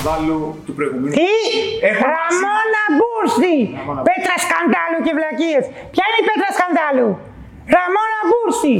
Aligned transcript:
σκανδάλου 0.00 0.38
του 0.66 0.72
προηγούμενου. 0.78 1.14
Τι! 1.18 1.32
Έχω 1.88 2.04
Ραμόνα 2.14 2.84
Μπούρση! 2.98 3.56
Ραμόνα 3.78 4.02
Πέτρα 4.08 4.36
σκανδάλου 4.46 4.98
και 5.04 5.12
βλακίες. 5.18 5.64
Ποια 5.92 6.04
είναι 6.08 6.20
η 6.24 6.26
πέτρα 6.28 6.50
σκανδάλου; 6.56 7.08
Ραμόνα 7.74 8.20
Μπούρση! 8.28 8.74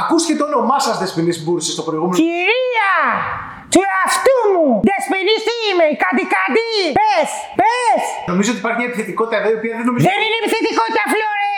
Ακούστηκε 0.00 0.34
το 0.40 0.44
όνομά 0.50 0.78
σας 0.86 0.94
Δεσποινής 1.00 1.38
Μπούρση 1.44 1.70
στο 1.76 1.82
προηγούμενο. 1.88 2.16
Κυρία! 2.22 2.94
Του 3.72 3.80
εαυτού 3.92 4.38
μου! 4.54 4.66
Δεσποινής 4.90 5.40
τι 5.48 5.54
είμαι, 5.68 5.86
η 5.94 5.96
καντικαντή! 6.04 6.76
Πες! 7.00 7.30
Πες! 7.60 8.02
Νομίζω 8.30 8.48
ότι 8.52 8.60
υπάρχει 8.62 8.78
μια 8.80 8.88
επιθετικότητα 8.90 9.36
εδώ 9.40 9.48
η 9.54 9.56
οποία 9.60 9.74
δεν 9.78 9.86
νομίζω. 9.88 10.02
Δεν 10.10 10.20
είναι 10.24 10.38
επιθετικότητα, 10.42 11.02
Φλόρε! 11.12 11.54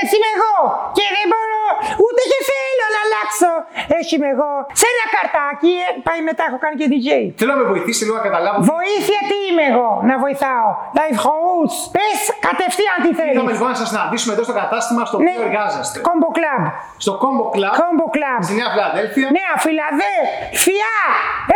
Έτσι 0.00 0.12
είμαι 0.16 0.30
εγώ! 0.36 0.56
Και 0.96 1.06
δεν 1.16 1.26
μπορώ 1.32 1.64
ούτε 2.04 2.22
και 2.30 2.40
θέλω 2.50 2.71
να 2.94 3.00
αλλάξω! 3.06 3.50
Έτσι 3.98 4.10
είμαι 4.16 4.28
εγώ! 4.36 4.52
Σε 4.80 4.86
ένα 4.94 5.04
καρτάκι, 5.14 5.72
ε, 5.86 5.88
πάει 6.06 6.20
μετά, 6.28 6.42
έχω 6.48 6.58
κάνει 6.64 6.76
και 6.80 6.86
DJ. 6.92 7.08
Θέλω 7.40 7.50
να 7.54 7.58
με 7.62 7.66
βοηθήσει 7.72 8.00
λίγο 8.06 8.16
να 8.20 8.24
καταλάβω. 8.28 8.58
Βοήθεια 8.74 9.20
τι 9.30 9.36
είμαι 9.48 9.64
εγώ 9.72 9.90
να 10.10 10.14
βοηθάω; 10.24 10.68
Life 10.98 11.18
coach. 11.26 11.74
Πες 11.96 12.18
κατευθείαν 12.48 12.96
τι 13.04 13.08
Ήρθαμε 13.12 13.18
θέλεις. 13.20 13.52
λοιπόν 13.54 13.68
να 13.74 13.78
σας 13.82 13.88
συναντήσουμε 13.92 14.32
εδώ 14.36 14.42
στο 14.48 14.54
κατάστημα 14.62 15.00
στο 15.10 15.16
Ναι, 15.18 15.24
οποίο 15.30 15.42
εργάζεστε. 15.48 15.96
Combo 16.08 16.28
Club. 16.38 16.62
Στο 17.04 17.12
Combo 17.22 17.44
Club 17.56 17.72
Combo 17.82 18.06
Club. 18.16 18.38
στη 18.46 18.54
Νέα 18.60 18.68
Φιλαδέλφια. 18.74 19.26
Νέα 19.38 19.54
Φιλαδέλφια. 19.64 20.92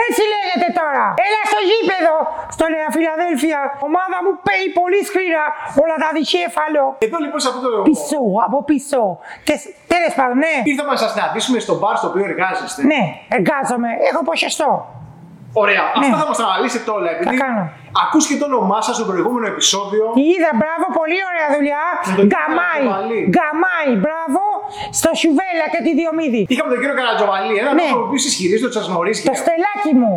Έτσι 0.06 0.22
λέγεται 0.34 0.68
τώρα. 0.80 1.04
Έλα 1.26 1.40
στο 1.50 1.60
γήπεδο. 1.70 2.14
Στο 2.56 2.64
Νέα 2.74 2.88
Φιλαδέλφια. 2.96 3.58
Ομάδα 3.88 4.16
μου 4.24 4.32
παίει 4.46 4.66
πολύ 4.80 5.00
σκληρά. 5.08 5.46
Όλα 5.82 5.96
τα 6.02 6.08
δικέφαλο. 6.18 6.82
Εδώ 7.06 7.18
λοιπόν 7.24 7.40
σε 7.44 7.48
αυτό 7.52 7.60
το. 7.66 7.68
Πίσω, 7.90 8.18
από 8.46 8.58
πίσω. 8.70 9.00
Τέλος 9.94 10.12
πάντων, 10.18 10.36
ναι. 10.44 10.54
Ήρθαμε 10.70 10.90
να 10.96 11.00
σας 11.04 11.12
συναντήσουμε 11.26 11.58
στο 11.66 11.74
μπαρ 11.80 11.94
στο 12.00 12.06
οποίο 12.10 12.24
εργάζεστε. 12.30 12.80
Ναι, 12.92 13.02
εργάζομαι. 13.38 13.88
Έχω 14.10 14.20
ποσοστό. 14.30 14.70
Ωραία. 15.62 15.84
Αυτό 16.00 16.16
θα 16.22 16.26
μας 16.28 16.36
το 16.40 16.44
αναλύσετε 16.48 16.88
όλα. 16.96 17.08
Επειδή 17.14 17.30
Ναι. 17.34 17.42
κάνω. 17.44 17.62
ακούστηκε 18.04 18.36
το 18.42 18.46
όνομά 18.52 18.78
σας 18.86 18.94
στο 18.98 19.04
προηγούμενο 19.10 19.46
επεισόδιο. 19.54 20.04
Τι 20.18 20.24
είδα, 20.34 20.50
μπράβο, 20.60 20.84
πολύ 21.00 21.18
ωραία 21.30 21.48
δουλειά. 21.56 21.84
Με 22.08 22.12
τον 22.18 22.26
κύριο 22.28 22.32
Γκαμάι, 22.32 22.78
Καρατζοβαλή. 22.82 23.20
γκαμάι, 23.36 23.90
μπράβο. 24.04 24.42
Στο 25.00 25.10
Σουβέλα 25.20 25.66
και 25.72 25.80
τη 25.86 25.90
Διομήδη. 26.00 26.40
Είχαμε 26.52 26.68
τον 26.72 26.78
κύριο 26.82 26.96
Καρατζοβαλή, 27.00 27.54
έναν 27.62 27.74
Ναι. 27.78 27.82
άνθρωπο 27.86 28.04
που 28.10 28.16
ισχυρίζεται 28.32 28.68
ότι 28.70 28.76
σας 28.80 28.86
γνωρίζει. 28.90 29.20
Το 29.30 29.36
στελάκι 29.42 29.92
μου. 30.00 30.12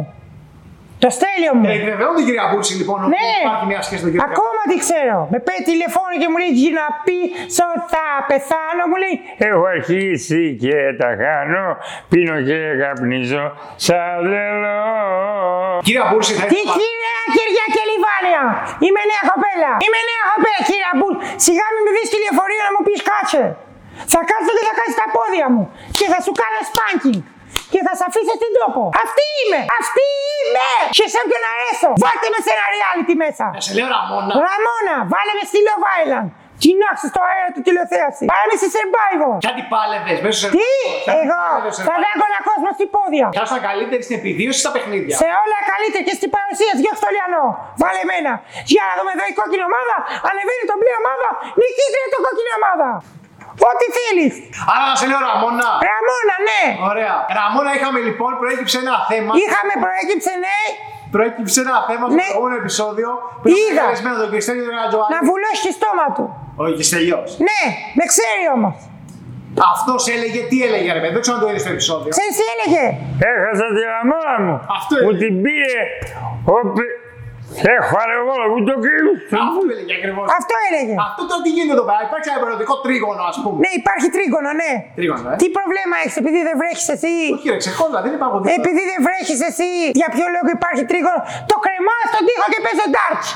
Το 1.03 1.09
στέλιο 1.17 1.51
μου. 1.57 1.65
Ε, 1.69 1.73
Επιβεβαιώνω 1.77 2.15
την 2.19 2.25
κυρία 2.27 2.45
Μπούρση 2.49 2.73
λοιπόν 2.81 2.97
ότι 3.05 3.11
Ναι. 3.15 3.29
υπάρχει 3.43 3.65
μια 3.71 3.81
σχέση 3.87 4.01
με 4.03 4.05
τον 4.07 4.11
κύριο 4.13 4.25
Ακόμα 4.31 4.61
τι 4.69 4.75
ξέρω. 4.85 5.17
Με 5.33 5.37
παίρνει 5.45 5.63
τηλεφώνο 5.71 6.13
και 6.21 6.27
μου 6.31 6.37
λέει 6.41 6.51
για 6.61 6.71
να 6.79 6.85
πει 7.05 7.17
σω 7.57 7.67
θα 7.93 8.05
πεθάνω. 8.29 8.83
Μου 8.91 8.97
λέει 9.03 9.15
Έχω 9.47 9.61
αρχίσει 9.75 10.41
και 10.63 10.77
τα 11.01 11.09
χάνω, 11.21 11.65
πίνω 12.11 12.35
και 12.47 12.57
καπνίζω, 12.81 13.45
σαν 13.85 14.13
τρελό. 14.25 14.81
Κυρία 15.87 16.05
Μπούρση, 16.09 16.33
θα 16.39 16.45
Τι 16.51 16.57
ήθελα- 16.63 16.75
κυρία 16.77 17.15
Κυριά 17.35 17.65
και 17.75 17.81
Λιβάνια. 17.91 18.43
Είμαι 18.85 19.01
νέα 19.11 19.23
κοπέλα. 19.31 19.71
Είμαι 19.85 19.99
νέα 20.09 20.23
κοπέλα, 20.31 20.59
κυρία 20.69 20.91
Μπουλ. 20.97 21.15
Σιγά 21.45 21.65
μην 21.73 21.81
με 21.85 21.91
δεις 21.95 22.05
στη 22.09 22.17
λεωφορείο 22.23 22.61
να 22.67 22.71
μου 22.75 22.81
πεις 22.87 22.99
κάτσε. 23.09 23.43
Θα 24.13 24.19
κάτσω 24.29 24.51
και 24.57 24.63
θα 24.69 24.73
κάτσει 24.79 24.95
τα 25.01 25.07
πόδια 25.15 25.47
μου. 25.53 25.63
Και 25.97 26.05
θα 26.13 26.19
σου 26.25 26.31
κάνω 26.41 26.59
spanking. 26.71 27.19
Και 27.73 27.79
θα 27.85 27.93
σε 27.99 28.03
αφήσω 28.09 28.33
στην 28.39 28.51
τόπο. 28.59 28.81
Αυτή 29.05 29.25
είμαι. 29.39 29.61
Αυτή 29.79 30.05
είμαι. 30.37 30.69
Και 30.97 31.05
σε 31.11 31.17
όποιον 31.23 31.43
αρέσω. 31.53 31.89
Βάλτε 32.03 32.27
με 32.33 32.39
σε 32.45 32.51
ένα 32.55 32.65
reality 32.73 33.15
μέσα. 33.23 33.45
Να 33.57 33.61
σε 33.67 33.71
λέω 33.77 33.87
Ραμόνα. 33.95 34.31
Ραμόνα, 34.47 34.95
βάλε 35.13 35.31
με 35.37 35.43
στη 35.49 35.59
Love 35.67 35.85
Island. 35.99 36.29
Κοινάξε 36.63 37.05
στο 37.13 37.21
αέρα 37.29 37.49
του 37.55 37.61
τηλεθέαση. 37.65 38.23
Πάμε 38.31 38.45
με 38.51 38.55
στη 38.61 38.67
Survivor. 38.75 39.33
Κάτι 39.49 39.63
πάλευε 39.73 40.13
μέσα 40.25 40.37
σε. 40.41 40.47
Τι, 40.57 40.71
εγώ 41.21 41.41
θα 41.89 41.95
δάγκωνα 42.03 42.39
κόσμο 42.49 42.69
στη 42.77 42.85
πόδια. 42.95 43.27
Θα 43.37 43.43
ήσουν 43.45 43.59
καλύτερη 43.69 44.01
στην 44.07 44.15
επιβίωση 44.21 44.59
στα 44.63 44.71
παιχνίδια; 44.75 45.13
Σε 45.21 45.27
όλα 45.41 45.57
καλύτερα 45.71 46.03
και 46.07 46.15
στην 46.19 46.29
παρουσία 46.35 46.71
διώξτε 46.79 47.03
το 47.05 47.09
λιανό. 47.15 47.45
Βάλε 47.81 47.99
εμένα. 48.07 48.33
Για 48.73 48.83
να 48.89 48.93
δούμε 48.97 49.11
εδώ 49.15 49.25
η 49.31 49.33
κόκκινη 49.39 49.63
ομάδα. 49.71 49.95
Ανεβαίνει 50.29 50.63
το 50.71 50.75
μπλε 50.79 50.93
ομάδα. 51.03 51.29
Νικήτρια 51.61 52.07
το 52.13 52.19
κόκκινη 52.25 52.51
ομάδα. 52.59 52.89
Ό,τι 53.69 53.85
θέλεις. 53.97 54.33
Άρα 54.73 54.83
να 54.91 54.95
σε 54.99 55.05
λέω 55.09 55.19
Ραμόνα. 55.29 55.67
Ραμόνα, 55.89 56.35
ναι. 56.49 56.61
Ωραία. 56.91 57.15
Ραμόνα 57.39 57.69
είχαμε 57.77 57.99
λοιπόν, 58.07 58.31
προέκυψε 58.41 58.77
ένα 58.85 58.95
θέμα. 59.09 59.31
Είχαμε 59.43 59.73
προέκυψε, 59.85 60.31
ναι, 60.45 60.57
Προέκυψε 61.15 61.59
ένα 61.65 61.75
θέμα 61.89 62.05
στο 62.07 62.15
Ναι. 62.19 62.27
προηγούμενο 62.27 62.55
επεισόδιο. 62.63 63.09
Που 63.41 63.47
Είδα. 63.49 63.59
είχαμε 63.61 63.79
καλεσμένο 63.85 64.15
τον 64.23 64.29
Κριστέλιο 64.33 64.63
τον 64.69 64.75
Ρατζοάλη. 64.81 65.09
να 65.15 65.19
βουλώσει 65.29 65.61
το 65.67 65.71
στόμα 65.79 66.05
του. 66.15 66.25
Όχι, 66.63 66.73
Κριστέλιο. 66.79 67.17
Ναι, 67.47 67.61
με 67.97 68.03
ξέρει 68.13 68.43
όμως. 68.57 68.75
Αυτός 69.73 70.01
έλεγε, 70.15 70.39
τι 70.49 70.57
έλεγε 70.67 70.89
ρε 70.97 71.01
παιδί, 71.01 71.13
δεν 71.15 71.21
ξέρω 71.25 71.35
αν 71.37 71.41
το 71.43 71.47
είδε 71.49 71.59
στο 71.65 71.71
επεισόδιο. 71.75 72.09
Ξέρεις 72.15 72.33
τι 72.39 72.45
έλεγε; 72.53 72.83
Έχασα 73.31 73.65
τη 73.75 73.81
ραμόνα 73.93 74.35
μου. 74.45 74.55
Αυτό 74.77 74.93
Μου 75.03 75.09
είναι. 75.11 75.19
την 75.23 75.33
πήρε. 75.45 75.81
ο 76.53 76.55
πε- 76.75 76.95
Έχω 77.77 77.95
αρεγόλο 78.05 78.45
μου 78.51 78.59
το 78.69 78.75
κρύο. 78.83 79.11
Αυτό 79.45 79.59
έλεγε 79.73 79.93
ακριβώς. 79.99 80.25
Αυτό 80.39 80.53
έλεγε. 80.67 80.93
Αυτό 81.07 81.21
τώρα 81.29 81.41
τι 81.45 81.49
γίνεται 81.55 81.75
εδώ 81.77 81.85
πέρα, 81.89 82.01
υπάρχει 82.09 82.27
ένα 82.31 82.39
περιοδικό 82.43 82.73
τρίγωνο, 82.85 83.21
ας 83.31 83.37
πούμε. 83.43 83.57
Ναι, 83.63 83.71
υπάρχει 83.81 84.07
τρίγωνο, 84.15 84.49
ναι. 84.61 84.71
Τρίγωνο, 84.99 85.27
ε. 85.33 85.35
Τι 85.41 85.47
πρόβλημα 85.57 85.95
έχεις 86.03 86.15
επειδή 86.21 86.39
δεν 86.47 86.55
βρέχεις 86.61 86.87
εσύ; 86.95 87.13
Όχι, 87.35 87.47
ρε, 87.53 87.57
ξεχόλα, 87.63 87.97
δεν 88.05 88.13
υπάρχουν 88.17 88.37
τίποτα. 88.41 88.57
Επειδή 88.61 88.81
δεν 88.91 88.99
βρέχεις 89.07 89.39
εσύ, 89.49 89.69
για 90.01 90.09
ποιο 90.15 90.25
λόγο 90.35 90.49
υπάρχει 90.57 90.83
τρίγωνο; 90.91 91.19
Το 91.51 91.55
κρεμάω 91.65 92.03
στον 92.11 92.23
τοίχο 92.27 92.45
και 92.53 92.59
παίζω 92.65 92.85
darts. 92.95 93.29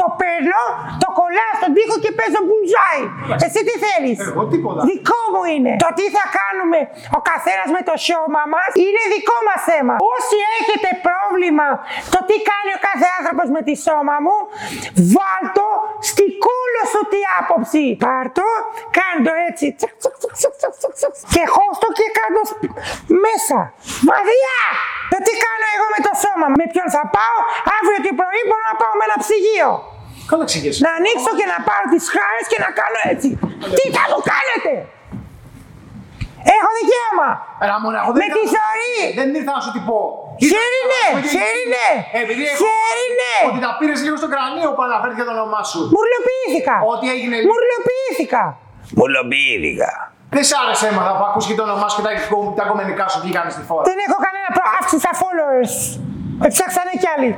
Το 0.00 0.06
παίρνω, 0.20 0.62
το 1.02 1.08
κολλάω 1.18 1.52
στον 1.60 1.70
τοίχο 1.76 1.96
και 2.04 2.10
παίζω 2.18 2.40
bullseye. 2.48 3.04
Εσύ 3.46 3.60
τι 3.68 3.74
θέλεις; 3.84 4.16
Εγώ 4.30 4.42
τίποτα. 4.52 4.80
Δικό 4.90 5.22
μου 5.32 5.42
είναι. 5.54 5.72
Το 5.84 5.90
τι 5.98 6.06
θα 6.16 6.24
κάνουμε 6.38 6.78
ο 7.18 7.20
καθένας 7.30 7.68
με 7.76 7.82
το 7.88 7.94
σώμα 8.08 8.42
μας 8.52 8.68
είναι 8.84 9.02
δικό 9.14 9.38
μας 9.48 9.60
θέμα. 9.70 9.94
Όσοι 10.14 10.36
έχετε 10.58 10.90
πρόβλημα 11.06 11.66
το 12.14 12.18
τι 12.28 12.36
κάνει 12.50 12.70
ο 12.78 12.80
κάθε 12.88 13.06
άνθρωπος 13.18 13.46
με 13.56 13.60
τη 13.66 13.74
σώμα 13.86 14.16
μου, 14.24 14.36
βάλτο 15.14 15.66
στη 17.04 17.12
κούλο 17.12 17.12
σου 17.12 17.12
τη 17.12 17.20
άποψη. 17.38 17.82
Πάρτο, 18.04 18.48
κάντο 18.96 19.32
έτσι. 19.48 19.66
τσακ, 19.78 19.94
τσακ, 20.00 20.14
τσακ, 20.20 20.32
τσακ, 20.38 20.54
τσακ, 20.60 20.74
τσακ, 20.98 21.12
τσακ. 21.16 21.30
Και 21.34 21.44
χώστο 21.54 21.86
και 21.98 22.06
κάτω 22.18 22.40
σ- 22.48 22.60
μέσα. 23.24 23.58
Βαθιά. 24.08 24.60
Το 25.12 25.18
τι 25.26 25.32
κάνω 25.44 25.66
εγώ 25.74 25.86
με 25.94 26.00
το 26.06 26.12
σώμα 26.22 26.46
μου. 26.50 26.56
Με 26.60 26.66
ποιον 26.72 26.88
θα 26.96 27.02
πάω; 27.16 27.38
Αύριο 27.76 27.98
το 28.06 28.10
πρωί 28.20 28.40
μπορώ 28.48 28.64
να 28.70 28.76
πάω 28.80 28.94
με 28.98 29.04
ένα 29.08 29.16
ψυγείο. 29.24 29.70
Καλά 30.30 30.42
εξηγήσει. 30.48 30.78
Να 30.86 30.90
ανοίξω 30.98 31.30
και 31.38 31.46
να 31.54 31.58
πάρω 31.68 31.86
τις 31.94 32.04
χάρες 32.14 32.44
και 32.52 32.58
να 32.64 32.70
κάνω 32.80 33.00
έτσι. 33.12 33.28
Τι 33.78 33.84
θα 33.96 34.04
μου 34.10 34.20
κάνετε; 34.32 34.72
Έχω 36.56 36.68
δικαίωμα. 36.80 37.28
Ραμόνα, 37.70 37.98
εγώ 38.02 38.10
Με 38.14 38.18
δεν 38.22 38.28
τη 38.34 38.40
ήρθα- 38.44 38.64
ζωή. 38.72 38.98
Δεν 39.18 39.26
ήρθα 39.38 39.52
να 39.56 39.62
σου 39.64 39.70
τι 39.74 39.80
πω. 39.88 39.98
Χέρι 40.50 40.80
ναι, 40.92 41.04
χέρι 41.34 41.62
ναι. 41.74 41.88
Ε, 42.16 42.18
Επειδή 42.24 42.42
έχω 42.50 42.58
Χέρι 42.64 43.06
ναι. 43.20 43.34
ότι 43.48 43.58
τα 43.66 43.70
πήρες 43.78 43.98
λίγο 44.06 44.16
στο 44.22 44.28
κρανίο 44.34 44.68
που 44.76 44.82
αναφέρθηκε 44.88 45.22
το 45.28 45.32
όνομά 45.38 45.60
σου. 45.70 45.80
Μουρλοποιήθηκα. 45.96 46.74
Ό,τι 46.92 47.06
έγινε 47.14 47.34
λίγο. 47.40 47.48
Μουρλοποιήθηκα. 47.52 48.42
Μουλοποιήθηκα. 48.98 49.90
Δεν 50.36 50.44
σ' 50.48 50.54
άρεσε 50.62 50.84
έμαθα 50.92 51.12
που 51.18 51.24
ακούστηκε 51.28 51.56
το 51.60 51.64
όνομά 51.68 51.86
σου 51.90 51.96
και 51.98 52.04
τα, 52.08 52.10
τα 52.60 52.64
κομμενικά 52.70 53.04
σου 53.12 53.18
βγήκαν 53.24 53.44
στη 53.56 53.62
φόρα. 53.68 53.84
Δεν 53.90 53.98
έχω 54.06 54.16
κανένα 54.26 54.48
προ... 54.56 54.64
αύξηση 54.78 55.00
στα 55.04 55.12
followers. 55.20 55.74
Ψάξανε 56.54 56.92
κι 57.02 57.08
άλλοι. 57.14 57.30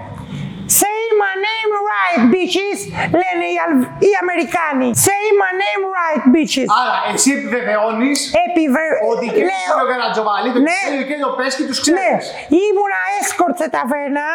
Say 1.07 1.13
my 1.27 1.35
name 1.49 1.73
right, 1.93 2.21
bitches, 2.35 2.81
λένε 3.21 3.45
οι, 3.53 3.57
Αλ- 3.65 3.89
οι 4.07 4.11
Αμερικάνοι. 4.23 4.89
Say 5.07 5.25
my 5.43 5.53
name 5.63 5.85
right, 5.99 6.23
bitches. 6.35 6.69
Άρα, 6.81 6.97
εσύ 7.13 7.29
επιβεβαιώνεις 7.37 8.19
Επιβε... 8.47 8.85
ότι 9.13 9.27
και 9.37 9.43
Λέω... 9.51 9.73
ο 9.85 9.87
Καρατζοβαλή, 9.93 10.49
το 10.57 10.59
Ναι. 10.59 10.65
Κριστέλιο 10.71 11.05
και 11.11 11.17
το 11.25 11.29
Πέσκι 11.39 11.63
τους 11.69 11.79
Ναι, 11.79 11.85
ξέρεις. 11.95 12.25
ήμουνα 12.65 13.01
escort 13.21 13.55
σε 13.63 13.67
ταβέρνα. 13.77 14.27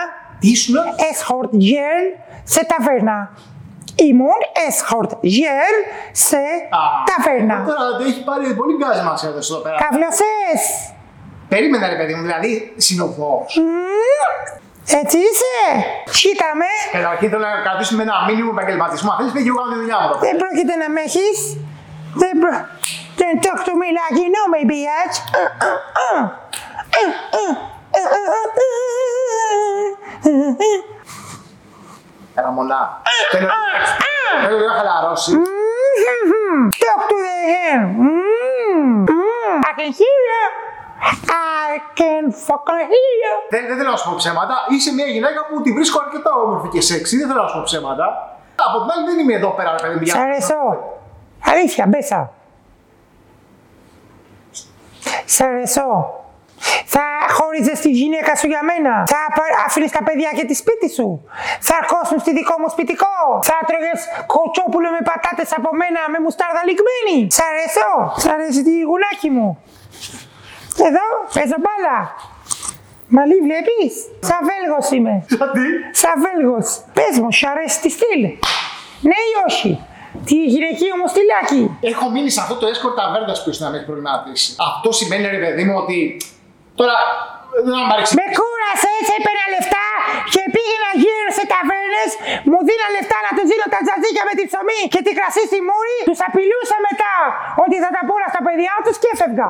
Τι 0.41 0.47
ήσουν, 0.55 0.75
escort 1.11 1.51
girl 1.69 2.05
σε 2.53 2.61
ταβέρνα. 2.71 3.17
Ήμουν 4.07 4.41
escort 4.67 5.11
girl 5.37 5.75
σε 6.27 6.41
ταβέρνα. 7.09 7.55
Τώρα 7.71 7.85
το 7.97 8.03
έχει 8.09 8.21
πάρει 8.29 8.45
πολύ 8.61 8.73
γκάζ 8.79 8.97
μας 9.07 9.19
εδώ 9.29 9.41
στο 9.47 9.57
πέρα. 9.65 9.77
Καβλωσές. 9.83 10.61
Περίμενα 11.53 11.85
ρε 11.93 11.97
παιδί 11.99 12.13
μου, 12.15 12.21
δηλαδή 12.27 12.73
συνοδό. 12.87 13.33
Έτσι 14.99 15.17
είσαι. 15.17 15.55
Κοίτα 16.19 16.49
με. 16.59 16.71
Καταρχήν 16.91 17.29
θέλω 17.29 17.45
να 17.45 17.61
κρατήσουμε 17.65 18.03
ένα 18.03 18.15
μήνυμο 18.27 18.51
επαγγελματισμό. 18.55 19.11
Αν 19.11 19.17
θέλεις, 19.17 19.31
φύγει 19.35 19.47
εγώ 19.47 19.57
κάνω 19.57 19.71
τη 19.73 19.79
δουλειά 19.79 19.97
μου. 19.99 20.05
εδώ 20.07 20.17
πέρα. 20.17 20.31
Δεν 20.31 20.35
πρόκειται 20.41 20.75
να 20.83 20.87
με 20.89 21.01
έχεις. 21.07 21.39
Δεν 22.21 22.33
προ... 22.41 22.51
Δεν 23.19 23.31
talk 23.43 23.59
to 23.67 23.73
me 23.81 23.89
like 23.97 24.15
you 24.21 24.29
know 24.35 24.45
me, 24.53 24.61
bitch. 24.71 25.15
Ραμονά. 32.35 33.01
Θέλω 33.31 33.47
θέλω 34.43 34.57
λίγο 34.57 34.69
να 34.69 34.75
χαλαρώσεις. 34.77 35.33
Talk 36.83 37.01
to 37.09 37.15
the 37.25 37.37
hand. 37.53 37.85
Mm. 37.99 39.05
Mm. 39.07 39.57
I 39.69 39.71
can 39.77 39.91
hear 39.99 40.17
you. 40.29 40.70
I 41.01 41.71
can 41.99 42.23
fucking 42.47 42.83
hear 42.93 43.11
you. 43.23 43.33
Δεν, 43.49 43.61
δεν 43.67 43.77
θέλω 43.77 43.89
να 43.89 43.97
σου 43.97 44.09
πω 44.09 44.15
ψέματα. 44.15 44.55
Είσαι 44.69 44.91
μια 44.93 45.05
γυναίκα 45.05 45.39
που 45.47 45.61
τη 45.61 45.71
βρίσκω 45.77 45.97
αρκετά 46.05 46.31
όμορφη 46.43 46.67
και 46.73 46.81
σεξy. 46.89 47.15
Δεν 47.19 47.27
θέλω 47.29 47.41
να 47.41 47.47
σου 47.47 47.57
πω 47.57 47.63
ψέματα. 47.63 48.05
Από 48.67 48.77
την 48.81 48.89
άλλη 48.93 49.03
δεν 49.09 49.19
είμαι 49.19 49.33
εδώ 49.33 49.49
πέρα, 49.57 49.71
ρε 49.71 49.81
παιδί 49.83 49.95
μου. 49.95 50.01
για- 50.01 50.13
Σ' 50.13 50.17
αρέσω. 50.17 50.59
Αλήθεια, 51.51 51.85
μπέσα. 51.87 52.31
Σ' 55.25 55.41
αρέσω. 55.41 55.89
Θα 56.93 57.03
χώριζες 57.37 57.79
τη 57.79 57.89
γυναίκα 57.89 58.35
σου 58.35 58.47
για 58.47 58.61
μένα. 58.69 58.93
Θα 59.07 59.17
αφήνει 59.65 59.89
τα 59.89 60.03
παιδιά 60.03 60.29
και 60.37 60.45
τη 60.45 60.53
σπίτι 60.53 60.89
σου. 60.97 61.07
Θα 61.59 61.75
αρκώσουν 61.81 62.19
στη 62.19 62.31
δικό 62.39 62.55
μου 62.59 62.69
σπιτικό. 62.69 63.15
Θα 63.43 63.55
τρώγε 63.67 63.93
κοτσόπουλο 64.33 64.89
με 64.95 65.01
πατάτες 65.09 65.49
από 65.57 65.69
μένα 65.81 65.99
με 66.13 66.17
μουστάρδα 66.23 66.61
λιγμένη. 66.69 67.31
Σ' 67.31 67.41
αρέσω. 67.49 67.89
Σ' 68.23 68.27
αρέσει 68.35 68.61
τη 68.63 68.73
γουνάκι 68.89 69.29
μου. 69.29 69.47
Εδώ 70.87 71.05
παίζω 71.33 71.57
μπάλα. 71.63 71.97
Μαλή 73.15 73.37
βλέπεις. 73.47 73.93
Σαν 74.29 74.41
Βέλγος 74.49 74.87
είμαι. 74.95 75.15
Γιατί; 75.39 75.65
Σαν 76.01 76.15
Βέλγος. 76.23 76.67
Πες 76.97 77.13
μου, 77.21 77.29
σου 77.37 77.45
αρέσει 77.51 77.77
τη 77.83 77.89
στυλ. 77.95 78.21
Ναι 79.09 79.19
ή 79.29 79.33
όχι; 79.47 79.71
Τι 80.27 80.35
γυναικείο 80.53 80.95
μου 80.99 81.07
στυλάκι. 81.13 81.61
Έχω 81.91 82.05
μείνει 82.13 82.29
σε 82.35 82.39
αυτό 82.43 82.53
το 82.61 82.65
escort 82.73 82.95
ταβέρνας 82.99 83.37
που 83.41 83.49
ήσουν 83.51 83.63
να 83.65 83.69
με 83.71 83.75
έχεις 83.77 83.87
προβληματίσει. 83.89 84.47
Αυτό 84.69 84.89
σημαίνει 84.99 85.25
ρε 85.35 85.41
παιδί 85.43 85.63
μου 85.67 85.75
ότι. 85.83 85.97
Τώρα. 86.79 86.97
Δεν 87.65 87.73
θα 87.77 87.83
μ' 87.89 87.93
αρέσει. 87.95 88.11
Με 88.21 88.27
κούρασες, 88.37 89.05
έπαιρνα 89.17 89.45
λεφτά 89.53 89.87
και 90.33 90.43
πήγαινα 90.53 90.91
γύρω 91.03 91.29
σε 91.37 91.43
ταβέρνες. 91.53 92.09
Μου 92.49 92.59
δίνα 92.67 92.87
λεφτά 92.95 93.17
να 93.27 93.31
του 93.37 93.43
δίνω 93.49 93.67
τα 93.73 93.79
τζατζίκια 93.85 94.23
με 94.29 94.33
τη 94.37 94.43
ψωμί 94.49 94.81
και 94.93 95.01
τη 95.05 95.11
κρασί 95.17 95.43
στη 95.49 95.59
μούρη. 95.67 95.97
Τους 96.09 96.19
απειλούσα 96.27 96.77
μετά 96.87 97.15
ότι 97.63 97.75
θα 97.83 97.89
τα 97.95 98.01
πούρα 98.07 98.27
στα 98.33 98.41
παιδιά 98.45 98.73
τους 98.85 98.95
και 99.01 99.09
έφευγα. 99.15 99.49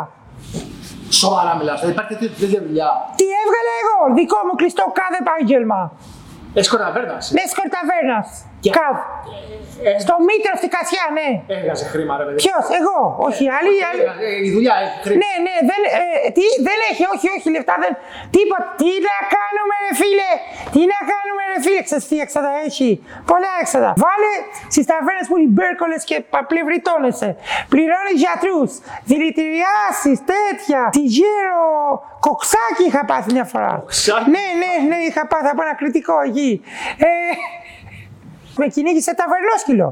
Σοβαρά 1.23 1.51
μιλάς. 1.59 1.77
Δεν 1.81 1.89
υπάρχει 1.95 2.11
τέτοια- 2.13 2.37
τέτοια 2.43 2.61
δουλειά. 2.67 2.89
Τι 3.19 3.25
έβγαλα 3.43 3.73
εγώ, 3.81 3.97
δικό 4.19 4.39
μου 4.47 4.53
κλειστό 4.59 4.85
κάθε 4.99 5.17
επάγγελμα. 5.23 5.79
Escort 6.59 6.81
ταβέρνα. 6.85 7.17
Ναι, 7.35 7.43
σκορταβέρνα. 7.53 8.19
Και- 8.63 8.73
Καβ. 8.79 8.97
Στο 10.03 10.15
Μήτρο 10.29 10.53
στη 10.61 10.67
Κασιά, 10.75 11.05
ναι. 11.17 11.29
Έβγαζε 11.57 11.85
χρήμα, 11.93 12.13
ρε 12.21 12.25
παιδί. 12.27 12.37
Ποιος, 12.43 12.65
εγώ, 12.79 12.97
όχι 13.27 13.43
άλλοι. 13.57 13.71
οι 13.79 13.81
άλλοι. 13.89 14.01
Ε, 14.27 14.47
Η 14.47 14.49
δουλειά 14.55 14.75
έχει 14.85 14.97
χρήμα. 15.05 15.17
Ναι, 15.21 15.31
ναι, 15.45 15.55
δεν, 15.69 15.81
ε, 15.97 16.29
τι, 16.37 16.45
δεν 16.67 16.77
έχει, 16.89 17.03
όχι, 17.13 17.27
όχι, 17.35 17.47
λεφτά 17.55 17.75
δεν. 17.83 17.93
Τίποτα. 18.35 18.65
Τι 18.81 18.91
να 19.07 19.15
κάνουμε, 19.35 19.75
ρε 19.85 19.91
φίλε. 20.01 20.31
Τι 20.73 20.81
να 20.93 20.99
κάνουμε, 21.11 21.41
ρε 21.51 21.57
φίλε. 21.65 21.81
Ξέρεις 21.87 22.05
τι 22.09 22.15
έξοδα 22.25 22.51
έχει. 22.67 22.89
Πολλά 23.31 23.51
έξοδα. 23.63 23.89
Βάλε 24.05 24.33
στις 24.73 24.85
ταβέρνες 24.91 25.25
που 25.29 25.35
είναι 25.39 25.51
μπέρκολες 25.55 26.01
και 26.09 26.15
παπλευριτώνεσαι. 26.33 27.29
Πληρώνεις 27.73 28.17
γιατρούς. 28.23 28.71
Δηλητηριάσεις, 29.11 30.17
τέτοια. 30.33 30.81
Τυγέρο. 30.97 31.65
Κοξάκι 32.25 32.83
είχα 32.89 33.01
πάθει 33.09 33.29
μια 33.37 33.45
φορά. 33.53 33.71
Κοξάκι; 33.83 34.29
Ναι, 34.35 34.45
ναι, 34.61 34.71
ναι, 34.89 34.97
είχα 35.07 35.23
πάθει 35.31 35.49
από 35.53 35.61
ένα 35.65 35.73
κριτικό 35.81 36.15
εκεί. 36.29 36.51
Ε, 37.09 37.09
με 38.61 38.67
κυνήγησε 38.73 39.11
ταβερνόσκυλο. 39.19 39.87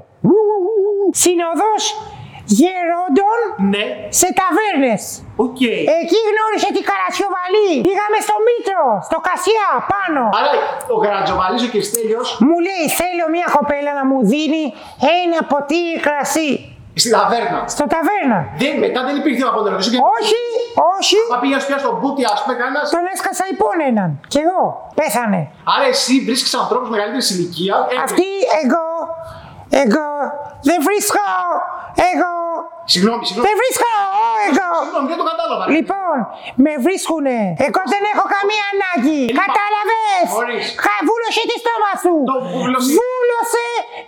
Συνοδός 1.24 1.84
γερόντων 2.60 3.38
Ναι. 3.74 3.86
σε 4.20 4.28
ταβέρνες. 4.40 5.02
Οκ. 5.46 5.62
Εκεί 6.02 6.20
γνώρισε 6.30 6.70
την 6.76 6.84
Καρασιοβαλή. 6.90 7.70
Πήγαμε 7.88 8.18
στο 8.28 8.36
Μήτρο, 8.48 8.82
στο 9.08 9.18
Κασιά, 9.28 9.68
πάνω. 9.94 10.22
Άρα 10.40 10.52
ο 10.96 10.98
Καρατζοβαλής, 11.06 11.62
ο 11.68 11.70
Κριστέλιος, 11.76 12.28
Μου 12.48 12.58
λέει 12.68 12.86
θέλω 13.00 13.26
μια 13.36 13.48
κοπέλα 13.58 13.92
να 14.00 14.04
μου 14.10 14.18
δίνει 14.34 14.64
ένα 15.24 15.40
ποτήρι 15.52 15.96
κρασί. 16.06 16.52
Στην 17.04 17.12
ταβέρνα. 17.18 17.60
Στο 17.76 17.86
ταβέρνα. 17.94 18.40
Δεν, 18.62 18.74
μετά 18.86 19.00
δεν 19.08 19.16
υπήρχε 19.22 19.42
να 19.48 19.52
αποδεχτήσω 19.54 19.90
και. 19.94 20.00
Όχι, 20.18 20.40
όχι. 20.98 21.18
Μα 21.32 21.38
πήγαινε 21.42 21.62
πια 21.70 21.78
στον 21.84 21.94
μπούτι, 22.00 22.22
ας 22.34 22.40
πούμε, 22.42 22.54
κανένας. 22.62 22.86
Τον 22.96 23.06
έσκασα 23.14 23.46
υπόν 23.54 23.78
έναν. 23.92 24.10
Κι 24.32 24.40
εγώ. 24.46 24.64
Πέθανε. 25.00 25.42
Άρα 25.74 25.86
εσύ 25.94 26.14
βρίσκεις 26.28 26.54
ανθρώπους 26.64 26.90
μεγαλύτερης 26.94 27.28
ηλικίας. 27.34 27.80
ε, 27.92 27.96
Αυτή 28.08 28.28
εγώ, 28.64 28.86
εγώ 29.84 30.08
δεν 30.68 30.78
βρίσκω. 30.88 31.28
Εγώ 32.12 32.34
Συγγνώμη, 32.94 33.22
συγγνώμη. 33.28 33.46
δεν 33.48 33.56
βρίσκω. 33.62 33.92
Εγώ. 34.50 34.68
Συγγνώμη, 34.84 35.08
δεν 35.12 35.20
το 35.22 35.26
κατάλαβα. 35.32 35.64
Λοιπόν, 35.76 36.16
με 36.66 36.72
βρίσκουνε. 36.86 37.38
Εγώ 37.68 37.82
δεν 37.94 38.02
έχω 38.14 38.26
καμία 38.36 38.64
ανάγκη. 38.74 39.22
Κατάλαβες; 39.44 40.26
Μπορείς. 40.34 40.66
Χα- 40.84 41.02
Βούλωσε 41.10 41.42
τη 41.50 41.56
στόμα 41.64 41.92
σου. 42.04 42.14
Το 42.32 42.36
βούλωσε. 42.54 42.90
Βούλωσε 43.00 43.66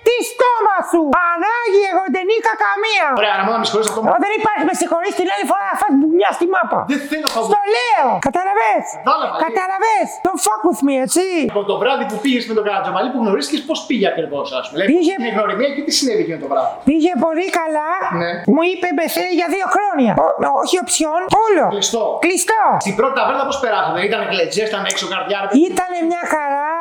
τη 0.07 0.15
στόμα 0.31 0.77
σου. 0.91 1.01
Ανάγκη 1.33 1.81
εγώ 1.91 2.03
δεν 2.15 2.25
είχα 2.35 2.53
καμία. 2.65 3.05
Ωραία, 3.21 3.33
να 3.39 3.43
με 3.61 3.65
συγχωρείς 3.67 3.87
αυτό. 3.91 3.99
Εγώ 4.09 4.17
δεν 4.25 4.31
υπάρχει, 4.39 4.63
με 4.69 4.75
συγχωρείς 4.81 5.11
την 5.19 5.27
άλλη 5.33 5.45
φορά 5.51 5.65
θα 5.71 5.77
φας 5.81 5.91
μπουνιά 5.99 6.29
στη 6.37 6.45
μάπα. 6.55 6.79
Δεν 6.91 6.99
θέλω 7.11 7.27
να 7.37 7.41
Στο 7.51 7.59
λέω. 7.75 8.07
Καταλαβες. 8.27 8.83
Κατάλαβα. 9.01 9.35
Καταλαβες. 9.47 10.07
Don't 10.25 10.41
fuck 10.47 10.61
with 10.69 10.81
me, 10.87 10.93
έτσι. 11.05 11.25
Από 11.53 11.63
το 11.71 11.75
βράδυ 11.81 12.03
που 12.09 12.17
πήγες 12.23 12.43
με 12.49 12.53
τον 12.57 12.63
Καρατζοβαλή 12.67 13.09
που 13.13 13.19
γνωρίστηκες, 13.23 13.61
πώς 13.69 13.77
πήγε 13.87 14.05
ακριβώς, 14.13 14.45
ας 14.59 14.65
πούμε. 14.67 14.75
Δηλαδή, 14.77 14.89
Πήγε- 14.93 15.19
Την 15.25 15.31
γνωριμία 15.37 15.69
και 15.75 15.81
τι 15.87 15.91
συνέβη 15.99 16.21
εκείνο 16.25 16.39
το 16.45 16.49
βράδυ. 16.53 16.71
Πήγε 16.89 17.11
πολύ 17.25 17.47
καλά. 17.59 17.89
Ναι. 18.21 18.31
Μου 18.53 18.61
είπε 18.71 18.87
με 18.99 19.05
θέλει 19.15 19.33
για 19.39 19.47
δύο 19.55 19.67
χρόνια. 19.75 20.11
Ο- 20.25 20.59
όχι 20.63 20.75
οψιόν, 20.83 21.21
όλο. 21.45 21.63
Κλειστό. 21.75 22.03
Κλειστό. 22.23 22.63
Στην 22.85 22.95
πρώτη 22.99 23.13
ταβέρνα 23.19 23.43
πώς 23.49 23.57
περάσατε, 23.63 23.99
ήταν 24.09 24.21
κλετζέ, 24.31 24.63
ήταν 24.71 24.83
έξω 24.91 25.05
καρδιά. 25.13 25.37
ρε 25.43 25.47
παιδί. 25.47 25.59
Ήτανε 25.69 25.97
μια 26.11 26.23
χαρά, 26.33 26.71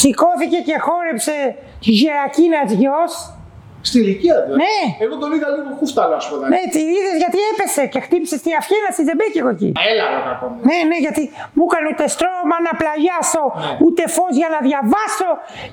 σηκώθηκε 0.00 0.58
και 0.68 0.76
χόρεψε 0.86 1.36
γερακίνας 1.98 2.70
γιος. 2.80 3.12
Στην 3.88 4.00
ηλικία 4.04 4.36
του. 4.44 4.50
ε. 4.52 4.56
Ναι. 4.62 4.76
Εγώ 5.04 5.14
τον 5.22 5.30
είδα 5.34 5.48
λίγο 5.54 5.70
χούφταλο, 5.78 6.14
ας 6.20 6.26
πούμε. 6.28 6.44
Ναι, 6.54 6.62
τη 6.74 6.80
είδες 6.94 7.16
γιατί 7.22 7.38
έπεσε 7.52 7.82
και 7.92 8.00
χτύπησε 8.06 8.36
στη 8.42 8.50
αυχένα 8.58 8.88
στη 8.96 9.02
ζεμπέκη 9.08 9.38
εγώ 9.42 9.50
εκεί. 9.56 9.68
Έλα, 9.90 10.04
ρε 10.14 10.20
κακό. 10.28 10.46
μου. 10.52 10.58
Ναι, 10.68 10.78
ναι, 10.90 10.96
γιατί 11.06 11.22
μου 11.56 11.64
έκανε 11.68 11.86
ούτε 11.92 12.04
στρώμα 12.14 12.56
να 12.66 12.72
πλαγιάσω, 12.80 13.44
Ναι. 13.54 13.70
ούτε 13.86 14.02
φως 14.16 14.32
για 14.40 14.48
να 14.54 14.58
διαβάσω 14.68 15.30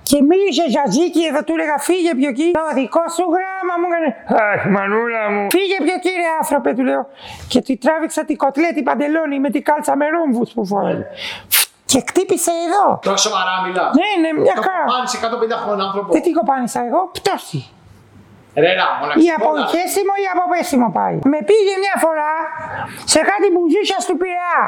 και 0.10 0.18
μίλησε 0.30 0.64
ζαζίκι, 0.76 1.22
εδώ 1.32 1.42
του 1.46 1.54
έλεγα 1.58 1.78
φύγε 1.88 2.12
πιο 2.20 2.30
εκεί. 2.36 2.48
Το 2.60 2.66
δικό 2.80 3.04
σου 3.16 3.26
γράμμα 3.36 3.74
μου 3.80 3.86
έκανε. 3.90 4.10
Αχ, 4.52 4.62
μανούλα 4.76 5.24
μου. 5.34 5.42
Φύγε 5.56 5.78
πιο 5.88 5.96
κύριε 6.06 6.30
άνθρωπε, 6.42 6.70
του 6.78 6.84
λέω. 6.90 7.04
Και 7.52 7.60
του 7.66 7.74
τράβηξα 7.84 8.22
την 8.30 8.38
κοτλέτη 8.44 8.82
παντελόνι 8.90 9.38
με 9.46 9.50
την 9.56 9.64
κάλτσα 9.70 9.94
με 10.00 10.06
ρόμβους 10.16 10.50
που 10.56 10.62
φοράει. 10.72 11.04
Και 11.92 12.00
χτύπησε 12.08 12.52
εδώ. 12.68 12.86
Τώρα 13.08 13.18
σοβαρά 13.28 13.54
μιλάς. 13.66 13.92
Ναι, 14.00 14.10
ναι, 14.24 14.30
μια 14.42 14.54
Το 14.60 14.62
χαρά. 14.68 14.84
πάνε 14.92 15.08
σε 15.12 15.18
150 15.18 15.58
χρόνια 15.64 15.84
άνθρωπο. 15.88 16.10
Δεν 16.16 16.22
την 16.22 16.34
κοπάνισα 16.34 16.80
εγώ, 16.88 17.02
πτώση. 17.18 17.60
Ρε, 18.64 18.72
ρα, 18.80 18.88
μοναξικό, 19.00 19.26
Ή 19.26 19.30
από 19.38 19.50
να- 19.58 19.66
χέσιμο 19.74 20.14
ή 20.24 20.26
από 20.34 20.44
πέσιμο 20.52 20.88
πάει. 20.98 21.16
Με 21.34 21.40
πήγε 21.50 21.74
μια 21.84 21.96
φορά 22.04 22.32
σε 23.13 23.20
κάτι 23.30 23.48
μπουζούσια 23.54 24.00
του 24.08 24.16
Πειραιά. 24.22 24.60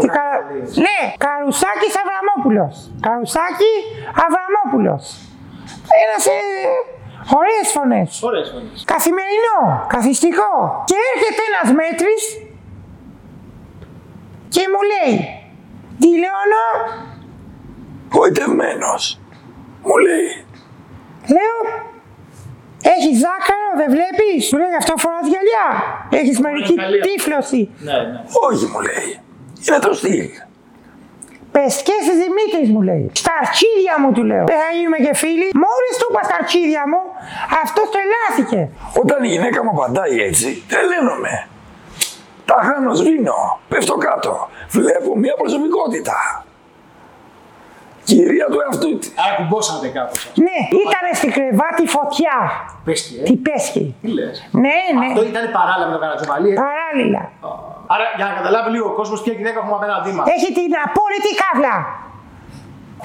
Τι 0.00 0.06
κα- 0.16 0.40
Ναι, 0.86 0.98
Καρουσάκης 1.24 1.94
Αβραμόπουλος. 2.02 2.74
Καρουσάκη 3.06 3.72
Αβραμόπουλος. 4.24 5.02
Ένας 6.04 6.22
ε, 6.36 6.38
ωραίες 7.40 7.68
φωνές. 7.76 8.10
Ωραίες 8.28 8.48
φωνές. 8.54 8.76
Καθημερινό, 8.94 9.58
καθιστικό. 9.94 10.52
Και 10.88 10.96
έρχεται 11.12 11.42
ένας 11.50 11.68
μέτρης 11.80 12.22
και 14.54 14.62
μου 14.72 14.80
λέει 14.92 15.14
«Δηλώνω, 16.02 16.64
Γοητευμένος. 18.14 19.20
Μου 19.82 19.96
λέει. 20.06 20.28
λέω, 21.36 21.56
έχεις 22.94 23.14
ζάκαρο, 23.24 23.70
δεν 23.80 23.88
βλέπεις; 23.94 24.42
Μου 24.52 24.58
λέει 24.62 24.74
αυτό 24.82 24.92
φοράς 25.02 25.26
γυαλιά. 25.32 25.66
Έχεις 26.20 26.36
μερική 26.44 26.74
καλή. 26.74 27.00
τύφλωση. 27.06 27.62
Ναι, 27.86 27.96
ναι. 28.10 28.18
Όχι 28.48 28.64
μου 28.72 28.80
λέει. 28.88 29.08
Είναι 29.64 29.78
το 29.86 29.92
στυλ. 30.00 30.28
Πεσκές 31.54 32.02
της 32.08 32.16
Δημήτρης 32.24 32.68
μου 32.74 32.82
λέει. 32.88 33.04
Στα 33.22 33.32
αρχίδια 33.42 33.94
μου 34.02 34.10
του 34.16 34.22
λέω. 34.30 34.44
Δεν 34.52 34.58
θα 34.64 34.70
γίνουμε 34.76 34.98
και 35.06 35.14
φίλοι. 35.22 35.46
Μόλις 35.64 35.92
του 35.98 36.06
είπα 36.10 36.22
στα 36.28 36.36
αρχίδια 36.42 36.82
μου, 36.90 37.00
αυτός 37.62 37.86
τρελάθηκε. 37.94 38.60
Όταν 39.02 39.18
η 39.24 39.28
γυναίκα 39.34 39.58
μου 39.64 39.70
απαντάει 39.76 40.16
έτσι, 40.28 40.48
τρελαίνομαι. 40.70 41.34
Τα 42.44 42.56
χάνω, 42.66 42.94
σβήνω, 42.94 43.38
πέφτω 43.68 43.94
κάτω. 44.06 44.48
Βλέπω 44.68 45.16
μια 45.16 45.34
προσωπικότητα. 45.34 46.16
Κυρία 48.10 48.46
του 48.52 48.58
εαυτού 48.64 48.90
της. 48.98 49.08
Άρα 49.22 49.32
κουμπόσατε 49.38 49.86
κάπως. 49.96 50.18
ας. 50.30 50.36
Ναι, 50.46 50.58
ήταν 50.84 51.04
στην 51.20 51.30
κρεβάτι 51.36 51.84
φωτιά. 51.96 52.36
Πες 52.86 52.98
τι, 53.06 53.12
ε. 53.20 53.22
Τι 53.28 53.34
πέσχει. 53.46 53.84
Τι 54.02 54.08
λες. 54.18 54.34
Ναι, 54.64 54.76
ναι. 55.00 55.06
Αυτό 55.10 55.22
ήταν 55.32 55.44
παράλληλα 55.58 55.86
με 55.88 55.92
τον 55.96 56.02
Καρατζοβαλή. 56.04 56.50
ε. 56.54 56.56
Παράλληλα. 56.66 57.22
Άρα 57.94 58.04
για 58.18 58.24
να 58.28 58.32
καταλάβει 58.40 58.68
λίγο 58.74 58.86
ο 58.92 58.94
κόσμος 59.00 59.18
ποια 59.24 59.32
γυναίκα 59.38 59.56
έχουμε 59.62 59.76
απέναντί 59.80 60.10
μας. 60.16 60.24
Έχει 60.36 60.48
την 60.58 60.72
απόλυτη 60.86 61.30
καύλα. 61.42 61.76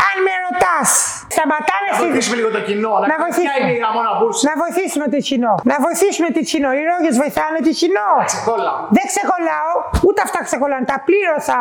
Αν 0.09 0.15
με 0.27 0.33
ρωτάς, 0.45 0.89
σταματάνε 1.35 1.87
Να 1.91 1.95
στη. 1.97 2.01
βοηθήσουμε 2.03 2.35
λίγο 2.39 2.49
το 2.57 2.61
κοινό. 2.69 2.93
Να, 3.01 3.05
Να 3.11 3.15
ξέρουμε 3.15 3.29
ποια 3.35 3.35
βοηθήσουμε. 3.35 3.63
είναι 3.63 3.77
η 3.79 3.81
Ραμόνα 3.85 4.11
Μπούρση. 4.17 4.41
Να 4.49 4.53
βοηθήσουμε 4.63 5.05
το 5.15 5.19
κοινό. 5.29 5.53
Να 5.71 5.75
βοηθήσουμε 5.85 6.29
το 6.37 6.41
κοινό. 6.51 6.69
Οι 6.77 6.81
ρόγες 6.91 7.15
βοηθάνε 7.21 7.57
το 7.67 7.71
κοινό. 7.81 8.09
Ξεκόλα. 8.31 8.71
Δεν 8.97 9.05
ξεκολλάω, 9.13 9.71
ούτε 10.07 10.19
αυτά 10.27 10.39
ξεκολλάνε. 10.47 10.85
Τα 10.93 10.97
πλήρωσα 11.07 11.59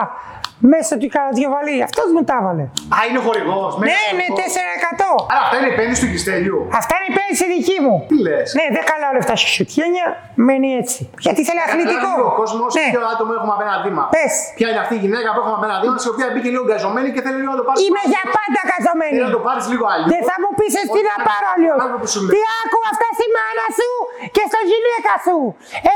μέσα 0.75 0.93
του 1.01 1.09
Καρατζιοβαλή. 1.15 1.77
Αυτός 1.89 2.07
μου 2.15 2.23
τα 2.29 2.35
έβαλε. 2.41 2.65
Α, 2.97 2.99
είναι 3.09 3.21
χορηγός. 3.27 3.71
Ναι, 3.91 3.99
ναι, 4.19 4.27
4%. 4.41 5.11
Άρα 5.33 5.41
αυτά 5.47 5.55
είναι 5.59 5.71
επένδυση 5.75 6.01
του 6.05 6.11
Κριστέλιου. 6.13 6.59
Αυτά 6.81 6.93
είναι 6.99 7.09
η 7.13 7.15
πέρυσι 7.19 7.45
δική 7.55 7.77
μου. 7.85 7.95
Τι 8.11 8.17
λες; 8.27 8.47
Ναι, 8.59 8.67
δεν 8.77 8.83
καλά 8.93 9.09
λεφτά 9.17 9.35
στη 9.41 9.49
σουτιένια, 9.57 10.07
μένει 10.47 10.69
έτσι. 10.83 11.01
Γιατί 11.27 11.41
θέλει 11.49 11.61
αθλητικό. 11.67 12.11
Ο 12.31 12.33
κόσμος, 12.41 12.71
Ναι. 12.79 12.87
ποιο 12.95 13.03
άτομο 13.13 13.33
έχουμε 13.39 13.53
απέναντί 13.59 13.91
μα. 13.97 14.03
Πες. 14.17 14.35
Ποια 14.59 14.67
είναι 14.71 14.81
αυτή 14.85 14.95
η 14.99 15.01
γυναίκα 15.05 15.29
που 15.33 15.39
έχουμε 15.43 15.57
απέναντί 15.61 15.87
μας, 15.93 16.01
η 16.09 16.11
οποία 16.15 16.27
μπήκε 16.33 16.49
λίγο 16.55 16.65
γκαζωμένη 16.71 17.09
και 17.15 17.21
θέλει 17.25 17.39
λίγο 17.43 17.53
να 17.55 17.59
το 17.61 17.65
πάρεις. 17.69 17.79
Είμαι 17.87 18.03
για 18.15 18.23
πάντα 18.37 18.61
καζωμένη. 18.71 19.15
Θέλει 19.17 19.29
να 19.31 19.35
το 19.39 19.43
πάρεις 19.49 19.65
λίγο 19.73 19.85
αλλιώ. 19.95 20.09
Δεν 20.15 20.23
θα 20.31 20.37
μου 20.43 20.51
πεις 20.59 20.73
εσύ 20.83 20.91
Όχι, 20.95 21.03
να 21.11 21.15
θα- 21.19 21.27
πάρω 21.29 21.47
αλλιώς. 21.55 21.77
άκου 21.85 21.97
που 22.03 22.09
σου 22.13 22.21
λέω. 22.25 22.31
Τι 22.35 22.41
άκου 22.61 22.79
αυτά 22.93 23.09
στη 23.17 23.27
μάνα 23.37 23.67
σου 23.79 23.91
και 24.37 24.45
στο 24.51 24.61
γυναίκα 24.71 25.13
μέσα 25.13 25.25
σου. 25.27 25.39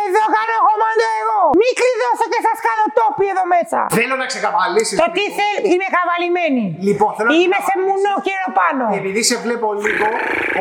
Εδώ 0.04 0.22
κάνω 0.36 0.56
κομμάτι 0.68 1.04
εγώ. 1.22 1.40
Μην 1.60 1.72
κλειδώσω 1.80 2.24
και 2.32 2.40
σας 2.46 2.58
κάνω 2.66 2.84
τόπι 2.98 3.24
εδώ 3.32 3.44
μέσα. 3.54 3.78
Θέλω 3.98 4.14
να 4.22 4.26
ξεκαβαλήσει. 4.56 4.92
Το 5.02 5.06
τι 5.16 5.24
θέλει, 5.38 5.64
είμαι 5.74 5.88
καβαλημένη. 5.96 6.64
Λοιπόν, 6.88 7.10
θέλω 7.16 7.28
να 7.30 7.36
Είμαι 7.42 7.58
σε 7.68 7.72
καβαλήσεις. 7.72 7.86
μουνό 7.88 8.14
καιρό 8.26 8.48
πάνω. 8.60 8.84
Επειδή 9.00 9.20
σε 9.30 9.36
βλέπω 9.44 9.66
λίγο 9.86 10.08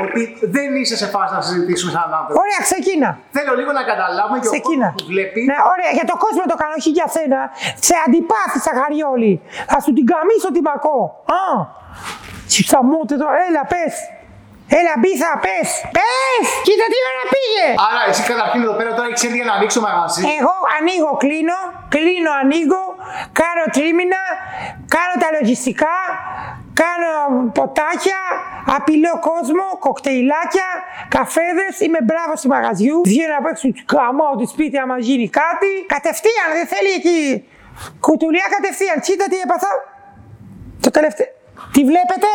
ότι 0.04 0.22
δεν 0.56 0.68
είσαι 0.80 0.96
σε 1.02 1.08
φάση 1.14 1.32
να 1.38 1.42
συζητήσουμε 1.48 1.92
σαν 1.96 2.04
άνθρωπο. 2.20 2.40
Ωραία, 2.44 2.60
ξεκίνα. 2.70 3.10
Θέλω 3.38 3.52
λίγο 3.60 3.72
να 3.80 3.84
καταλάβουμε 3.92 4.38
και 4.42 4.50
ο 4.52 4.54
Ξεκίνα. 4.56 4.88
κόσμος 4.88 5.02
που 5.02 5.08
βλέπει. 5.14 5.40
Ναι, 5.52 5.58
ωραία, 5.74 5.92
για 5.98 6.06
τον 6.12 6.18
κόσμο 6.26 6.44
το 6.52 6.56
κάνω, 6.62 6.74
όχι 6.82 6.92
για 6.98 7.08
σένα. 7.16 7.40
Σε 7.88 7.94
αντιπάθησα, 8.06 8.72
Χαριόλη. 8.80 9.34
Θα 9.72 9.78
σου 9.84 9.92
την 9.98 10.06
καμίσω 10.12 10.50
τη 10.56 10.62
μακό. 10.70 10.98
Α, 11.42 11.44
τσιψαμούτε 12.50 13.16
τώρα, 13.24 13.38
έλα, 13.48 13.64
πες. 13.74 13.94
Έλα, 14.80 14.94
μπίθα, 15.02 15.32
πες. 15.46 15.70
Πες, 15.96 16.46
κοίτα 16.66 16.86
τι 16.92 16.98
ώρα 17.12 17.24
πήγε. 17.34 17.66
Άρα, 17.90 18.02
εσύ 18.10 18.22
καταρχήν 18.32 18.62
εδώ 18.66 18.76
πέρα 18.80 18.92
τώρα 18.98 19.08
έχεις 19.10 19.24
έρθει 19.26 19.38
για 19.42 19.48
να 19.52 19.54
ανοίξει 19.58 19.76
το 19.80 19.84
μαγαζί. 19.88 20.22
Εγώ 20.40 20.56
ανοίγω, 20.78 21.12
κλείνω, 21.24 21.60
κλείνω, 21.96 22.32
ανοίγω, 22.42 22.84
κάνω 23.40 23.64
τρίμηνα, 23.76 24.22
κάνω 24.96 25.16
τα 25.24 25.28
λογιστικά, 25.36 25.98
κάνω 26.82 27.12
ποτάκια, 27.58 28.22
απειλώ 28.78 29.14
κόσμο, 29.30 29.66
κοκτέιλάκια, 29.86 30.70
καφέδες, 31.16 31.74
είμαι 31.86 32.02
μπράβο 32.08 32.34
στη 32.40 32.48
μαγαζιού, 32.56 32.98
βγαίνω 33.12 33.36
απ' 33.40 33.48
έξω, 33.52 33.66
καμώ 33.94 34.30
τη 34.40 34.46
σπίτι 34.54 34.78
άμα 34.84 34.96
γίνει 35.08 35.28
κάτι, 35.42 35.72
κατευθείαν, 35.94 36.48
δεν 36.58 36.66
θέλει 36.72 36.92
εκεί, 37.00 37.22
κουτουλιά 38.06 38.46
κατευθείαν, 38.56 38.98
κοίτα 39.06 39.26
τι 39.32 39.38
έπαθα, 39.46 39.72
το 40.84 40.90
τελευταίο, 40.98 41.30
τη 41.74 41.82
βλέπετε, 41.90 42.32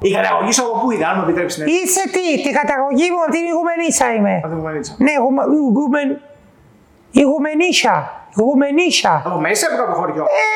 Η 0.00 0.10
καταγωγή 0.18 0.52
σου 0.52 0.62
από 0.66 0.74
πού 0.80 0.90
ήταν, 0.90 1.08
αν 1.10 1.14
μου 1.18 1.22
επιτρέψεις. 1.26 1.58
Ναι. 1.64 1.70
είσαι 1.70 2.02
τι, 2.14 2.42
τη 2.42 2.50
καταγωγή 2.60 3.06
μου 3.12 3.20
από 3.22 3.30
την 3.34 3.44
Ιγουμενίσα 3.50 4.06
είμαι. 4.14 4.34
Από 4.36 4.48
την 4.48 4.56
Κουμανίτσα. 4.58 4.92
Ναι, 5.06 5.12
γουμα- 5.22 5.46
γουμεν... 5.76 6.08
Ιγουμενίσια. 7.22 7.94
Ιγουμενίσια. 8.38 9.22
Από 9.26 9.38
μέσα 9.46 9.66
από 9.68 9.76
κάποιο 9.80 9.94
χωριό; 10.00 10.24
Ε, 10.42 10.46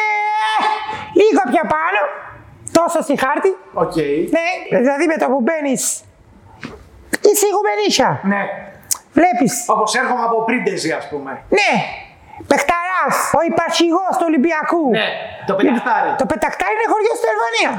λίγο 1.20 1.42
πιο 1.52 1.62
πάνω. 1.76 2.00
Τόσο 2.78 2.98
στη 3.06 3.14
χάρτη. 3.24 3.50
Οκ. 3.84 3.96
Ναι, 4.36 4.46
δηλαδή 4.82 5.04
με 5.12 5.16
το 5.22 5.26
που 5.32 5.40
μπαίνεις. 5.44 5.82
Είσαι 7.28 7.44
ηγουμενίσια. 7.50 8.10
Ναι. 8.32 8.42
Βλέπεις. 9.18 9.52
Όπως 9.74 9.90
έρχομαι 10.00 10.24
από 10.28 10.36
Πρίντεζι, 10.48 10.90
ας 11.00 11.04
πούμε. 11.10 11.30
Ναι. 11.58 11.70
Πεχταρά. 12.50 13.02
Ο 13.38 13.40
υπαρχηγός 13.50 14.12
του 14.18 14.26
Ολυμπιακού. 14.30 14.84
Ναι. 14.98 15.08
Το 15.48 15.54
πεταχτάρι. 15.58 16.10
Το 16.22 16.26
πετακτάρι 16.30 16.74
είναι 16.76 16.88
χωριό 16.92 17.12
στην 17.18 17.28
Αλβανία. 17.34 17.72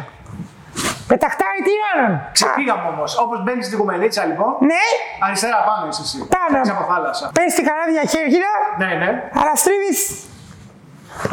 Πετακτάρι 1.11 1.61
τυράννων. 1.67 2.13
Ξεφύγαμε 2.31 2.85
όμως. 2.93 3.11
Όπως 3.23 3.37
μπαίνεις 3.43 3.65
στην 3.65 3.77
Κουμανίτσα, 3.79 4.25
λοιπόν. 4.25 4.51
Ναι, 4.71 4.83
Αριστερά 5.25 5.59
πάνω 5.67 5.87
είσαι 5.89 6.01
εσύ. 6.07 6.17
Πάνω. 6.35 6.57
Έξω 6.59 6.71
από 6.77 6.83
θάλασσα. 6.93 7.25
παίρνει 7.35 7.51
την 7.51 7.65
καράβια 7.67 8.03
χέρχυρα, 8.13 8.51
Ναι, 8.81 8.89
ναι. 9.01 9.09
αλλά 9.41 9.53
στρίβει 9.61 9.93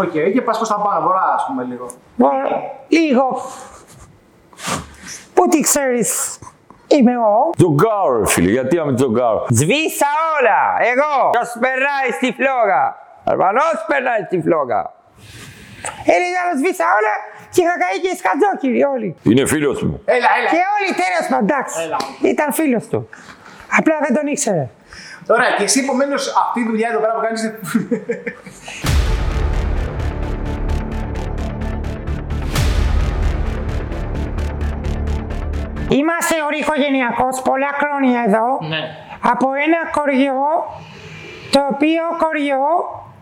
Οκ. 0.02 0.14
Και 0.34 0.42
πας 0.46 0.56
προς 0.56 0.68
τα 0.68 0.74
πάνω, 0.84 1.00
βορρά, 1.06 1.26
ας 1.36 1.44
πούμε 1.46 1.62
λίγο. 1.70 1.86
λίγο. 2.88 3.26
Πού 5.34 5.48
τι 5.48 5.60
ξέρεις, 5.60 6.38
είμαι 6.86 7.12
εγώ. 7.12 7.50
Τζογκάρο, 7.56 8.24
φίλε, 8.26 8.50
γιατί 8.50 8.78
άμε 8.78 8.94
τζογκάρο; 8.94 9.46
Σβήσα 9.48 10.10
όλα! 10.38 10.60
Εγώ! 10.92 11.30
Ποιος 11.30 11.50
περνάει 11.60 12.08
στη 12.16 12.28
φλόγα! 12.38 12.82
Αλβανός 13.24 13.76
περνάει 13.86 14.22
στη 14.26 14.40
φλόγα! 14.44 14.82
Έλεγα 16.14 16.40
να 16.48 16.52
σβήσα 16.58 16.84
όλα 16.98 17.14
και 17.52 17.60
είχα 17.62 17.74
καεί 17.82 17.98
και 18.04 18.12
σκατζόκυροι 18.20 18.82
όλοι. 18.94 19.16
Είναι 19.22 19.46
φίλος 19.46 19.82
μου. 19.82 20.02
Έλα, 20.04 20.28
έλα. 20.38 20.48
Και 20.54 20.62
όλοι 20.76 20.90
τέλος 21.02 21.24
πάντων, 21.30 21.48
εντάξει. 21.48 21.76
Έλα. 21.84 21.96
Ήταν 22.32 22.52
φίλος 22.52 22.84
του. 22.90 23.08
Απλά 23.78 23.94
δεν 24.04 24.14
τον 24.16 24.26
ήξερε. 24.26 24.68
Ωραία, 25.28 25.50
και 25.56 25.62
εσύ 25.62 25.80
επομένως 25.80 26.34
αυτή 26.42 26.60
η 26.60 26.64
δουλειά 26.64 26.88
εδώ 26.90 27.00
πέρα 27.00 27.12
που 27.14 27.20
κάνει. 27.26 27.38
Είμαστε 35.88 36.34
ορυχογενειακός 36.44 37.42
πολλά 37.42 37.70
χρόνια 37.80 38.24
εδώ. 38.26 38.68
Ναι. 38.68 38.80
Από 39.32 39.48
ένα 39.66 39.80
κοριό, 39.98 40.42
το 41.50 41.60
οποίο 41.72 42.02
κοριό 42.24 42.66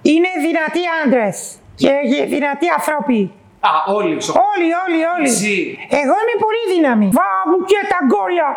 είναι 0.02 0.28
δυνατοί 0.46 0.80
άντρες 1.04 1.58
και 1.74 1.90
δυνατοί 2.28 2.66
άνθρωποι. 2.76 3.32
Α, 3.60 3.70
όλοι. 3.98 4.14
σο- 4.24 4.34
Όλοι, 4.52 4.68
όλοι, 4.84 5.00
όλοι. 5.14 5.28
Εσύ. 5.34 5.56
Εγώ 6.00 6.14
είμαι 6.22 6.36
πολύ 6.44 6.62
δύναμη. 6.74 7.06
Βάμου 7.18 7.58
και 7.70 7.80
τα 7.92 7.98
γκόρια 8.06 8.48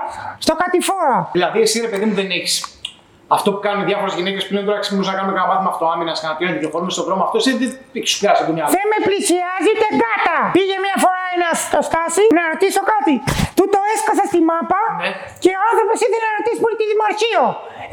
στο 0.46 0.54
κατηφόρα. 0.62 1.18
Δηλαδή, 1.36 1.60
εσύ 1.66 1.76
ρε 1.86 1.90
παιδί 1.92 2.06
μου 2.08 2.16
δεν 2.22 2.30
έχεις. 2.38 2.54
Αυτό 3.38 3.48
που 3.54 3.60
κάνουν 3.68 3.84
διάφορες 3.90 4.14
γυναίκες 4.20 4.44
πλέον 4.50 4.66
τώρα 4.68 4.80
ξυπνούν 4.84 5.06
να 5.12 5.16
κάνουν 5.18 5.32
κανένα 5.36 5.50
μάθημα 5.52 5.72
αυτοάμυνα, 5.76 6.12
κανένα 6.22 6.36
τι 6.40 6.44
να 6.50 6.54
κυκλοφορούν 6.56 6.90
στον 6.96 7.04
δρόμο. 7.08 7.22
Αυτό 7.28 7.38
εσύ 7.42 7.52
δεν 7.62 7.70
έχει 7.98 8.08
σου 8.12 8.18
πιάσει 8.22 8.42
το 8.48 8.52
μυαλό. 8.56 8.70
Δεν 8.78 8.86
με 8.94 8.98
πλησιάζει 9.08 9.70
ούτε 9.76 9.88
κάτα. 10.04 10.38
Πήγε 10.58 10.76
μια 10.86 10.98
φορά 11.04 11.24
ένας 11.36 11.56
στο 11.70 11.80
στάση 11.90 12.22
να 12.38 12.42
ρωτήσω 12.52 12.82
κάτι. 12.94 13.14
Του 13.58 13.66
το 13.74 13.80
έσκασα 13.94 14.24
στη 14.32 14.40
μάπα 14.50 14.82
Ναι. 15.04 15.10
και 15.44 15.52
ο 15.60 15.62
άνθρωπος 15.70 15.98
ήθελε 16.06 16.26
να 16.30 16.34
ρωτήσει 16.40 16.58
που 16.62 16.68
είναι 16.70 16.80
τη 16.82 16.88
δημαρχείο. 16.94 17.44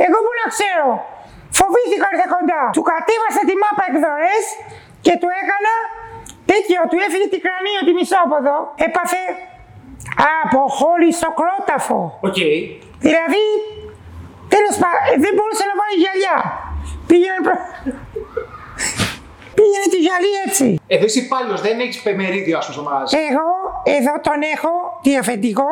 Εγώ 0.07 0.19
που 0.25 0.33
να 0.41 0.47
ξέρω. 0.55 0.87
Φοβήθηκα 1.59 2.07
ήρθε 2.13 2.27
κοντά. 2.37 2.63
Του 2.77 2.85
κατέβασα 2.93 3.43
τη 3.49 3.55
μάπα 3.63 3.83
εκδορές 3.91 4.45
και 5.07 5.15
του 5.21 5.29
έκανα 5.43 5.75
τέτοιο. 6.53 6.79
Του 6.91 6.97
έφυγε 7.07 7.27
την 7.35 7.41
κρανίο 7.45 7.81
τη 7.87 7.93
μισόποδο. 7.99 8.57
Έπαθε 8.87 9.23
από 10.43 10.61
στο 11.21 11.29
κρόταφο. 11.39 12.01
Οκ. 12.29 12.39
Δηλαδή, 13.07 13.45
τέλος 14.55 14.75
πάντων, 14.81 15.01
δεν 15.25 15.33
μπορούσε 15.37 15.65
να 15.71 15.75
βάλει 15.81 15.97
γυαλιά. 16.03 16.37
Πήγαινε 17.11 17.41
προ... 17.47 17.55
Πήγαινε 19.59 19.87
τη 19.95 19.99
γυαλί 20.07 20.33
έτσι. 20.47 20.67
Εδώ 20.95 21.05
είσαι 21.09 21.21
υπάλληλος, 21.27 21.61
δεν 21.67 21.77
έχεις 21.85 21.99
μερίδιο, 22.21 22.57
ας 22.61 22.65
πούμε, 22.65 22.77
στο 22.77 22.85
μαγαζί. 22.89 23.13
Εγώ 23.29 23.49
εδώ 23.99 24.15
τον 24.29 24.39
έχω 24.55 24.73
διαφεντικό 25.09 25.71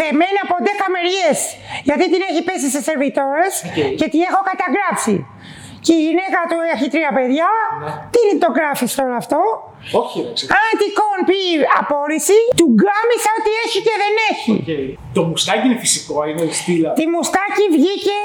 δεμένο 0.00 0.38
από 0.46 0.56
10 0.84 0.84
μεριές 0.94 1.38
γιατί 1.88 2.04
την 2.12 2.20
έχει 2.30 2.40
πέσει 2.48 2.68
σε 2.74 2.80
σερβιτόρες 2.86 3.52
Οκ. 3.68 3.78
και 4.00 4.06
την 4.12 4.20
έχω 4.28 4.40
καταγράψει. 4.50 5.14
Και 5.86 5.94
η 6.00 6.02
γυναίκα 6.06 6.40
του 6.50 6.58
έχει 6.72 6.86
τρία 6.94 7.10
παιδιά. 7.16 7.50
Ναι. 7.82 7.92
Τι 8.14 8.22
το 8.42 8.48
γράφεις 8.56 8.90
τώρα 8.98 9.16
αυτό; 9.22 9.40
Όχι, 10.00 10.16
ρε, 10.24 10.32
ξέρω. 10.36 10.50
Αν 10.60 10.70
τυχόν 10.80 11.18
πει 11.28 11.40
απόρριση, 11.80 12.38
του 12.58 12.66
γάμησα 12.78 13.30
ότι 13.38 13.50
έχει 13.64 13.78
και 13.86 13.94
δεν 14.02 14.14
έχει. 14.30 14.50
Οκ. 14.58 14.70
Το 15.16 15.22
μουστάκι 15.28 15.64
είναι 15.68 15.78
φυσικό, 15.84 16.16
είναι 16.30 16.44
στήλα. 16.60 16.90
Τη 16.98 17.04
μουστάκι 17.14 17.64
βγήκε 17.76 18.18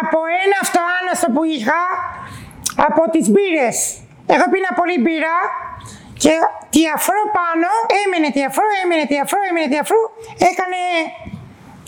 από 0.00 0.18
ένα 0.44 0.56
αυτοάναστο 0.64 1.26
που 1.34 1.42
είχα 1.54 1.80
από 2.88 3.02
τις 3.12 3.26
μπύρες. 3.32 3.76
Εγώ 4.34 4.44
πίνα 4.52 4.70
πολύ 4.80 4.96
μπύρα 5.02 5.36
και 6.22 6.34
τη 6.74 6.82
αφρό 6.96 7.22
πάνω, 7.38 7.70
έμενε 8.02 8.28
τη 8.36 8.40
αφρό, 8.48 8.66
έμενε 8.82 9.04
τη 9.10 9.16
αφρό, 9.24 9.40
έμενε 9.48 9.68
τη 9.72 9.76
αφρό, 9.84 10.00
έκανε 10.50 10.80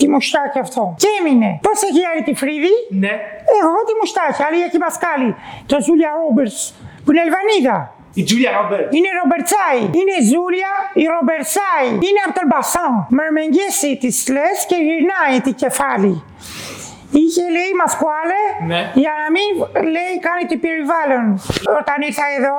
τη 0.02 0.08
μουστάκι 0.14 0.58
αυτό. 0.66 0.82
Και 1.02 1.08
έμεινε. 1.18 1.50
Πώς 1.66 1.78
έχει 1.88 2.02
άλλη 2.10 2.22
τη 2.28 2.34
φρύδη, 2.42 2.74
Ναι. 3.04 3.12
εγώ 3.62 3.78
τη 3.88 3.92
μουστάκι, 4.00 4.40
άλλη 4.46 4.58
έχει 4.66 4.78
μασκάλι. 4.86 5.30
Το 5.70 5.76
Ζούλια 5.86 6.10
Ρόμπερτς 6.20 6.58
που 7.04 7.08
είναι 7.12 7.22
Ελβανίδα. 7.28 7.76
Η 8.20 8.22
Τζούλια 8.26 8.50
Ρόμπερτς. 8.58 8.90
Είναι 8.96 9.10
Ρομπερτσάι. 9.20 9.80
Είναι 10.00 10.16
Ζούλια 10.32 10.70
η 11.02 11.04
Ρομπερτσάι. 11.14 11.86
Είναι 12.06 12.20
από 12.26 12.34
τον 12.38 12.46
Μπασάν. 12.50 12.92
Μερμεγγέσει 13.18 13.90
τη 14.02 14.10
λες 14.34 14.58
και 14.70 14.76
γυρνάει 14.86 15.36
την 15.46 15.54
κεφάλι. 15.62 16.14
Είχε 17.20 17.44
λέει 17.56 17.72
μασκουάλε 17.82 18.42
Ναι. 18.70 18.80
για 19.02 19.12
να 19.20 19.26
μην 19.34 19.50
λέει 19.94 20.14
κάνει 20.26 20.44
το 20.50 20.56
περιβάλλον. 20.64 21.24
Όταν 21.80 21.96
ήρθα 22.08 22.26
εδώ, 22.38 22.56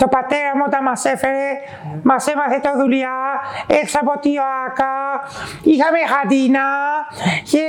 το 0.00 0.06
πατέρα 0.14 0.50
μου 0.56 0.64
όταν 0.66 0.82
μας 0.88 1.04
έφερε, 1.04 1.48
μας 2.10 2.26
έμαθε 2.32 2.58
το 2.66 2.72
δουλειά 2.82 3.16
έξω 3.80 3.98
από 4.04 4.14
τη 4.24 4.32
ΟΑΚΑ, 4.48 4.94
είχαμε 5.72 5.98
χαντίνα 6.12 6.66
και 7.52 7.64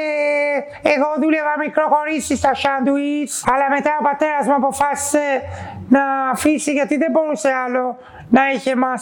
εγώ 0.94 1.10
δούλευα 1.22 1.54
μικροχωρήσεις 1.66 2.38
στα 2.38 2.54
σάντουιτς, 2.62 3.34
αλλά 3.52 3.66
μετά 3.76 3.92
ο 4.00 4.04
πατέρας 4.10 4.44
μου 4.48 4.56
αποφάσισε 4.62 5.26
να 5.90 6.04
αφήσει 6.34 6.72
γιατί 6.72 6.96
δεν 6.98 7.12
μπορούσε 7.12 7.50
άλλο 7.66 7.98
να 8.30 8.42
είχε 8.54 8.76
μας 8.76 9.02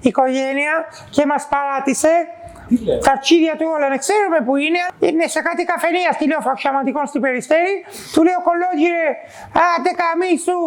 οικογένεια 0.00 0.74
και 1.10 1.26
μας 1.26 1.46
παράτησε 1.52 2.12
τα 3.04 3.10
αρχίδια 3.16 3.54
του 3.58 3.66
όλα, 3.74 3.88
δεν 3.88 3.98
ξέρουμε 4.04 4.38
που 4.46 4.56
είναι. 4.56 4.80
Είναι 4.98 5.26
σε 5.26 5.40
κάτι 5.48 5.64
καφενεία 5.64 6.12
στη 6.12 6.24
λέω 6.30 6.40
φαξιαματικών 6.40 7.06
στην 7.06 7.20
Περιστέρη. 7.20 7.74
Του 8.12 8.22
λέω 8.26 8.40
κολόγυρε, 8.48 9.08
άντε 9.68 9.92
καμίσου, 10.02 10.60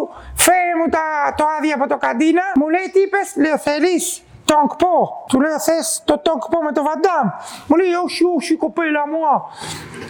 φέρε 0.44 0.74
μου 0.78 0.88
τα, 0.94 1.04
το 1.36 1.44
άδεια 1.56 1.74
από 1.78 1.86
το 1.92 1.96
καντίνα. 2.04 2.44
Μου 2.58 2.68
λέει 2.74 2.86
τι 2.92 3.00
είπες, 3.00 3.28
λέω 3.36 3.58
θέλεις 3.58 4.22
τόγκπο. 4.44 5.24
Του 5.28 5.40
λέω 5.40 5.58
θες 5.60 6.02
το 6.04 6.18
τόγκπο 6.18 6.58
με 6.66 6.72
το 6.72 6.82
βαντάμ. 6.88 7.26
Μου 7.66 7.76
λέει 7.76 7.92
όχι, 8.04 8.22
όχι 8.36 8.56
κοπέλα 8.56 9.02
μου. 9.10 9.20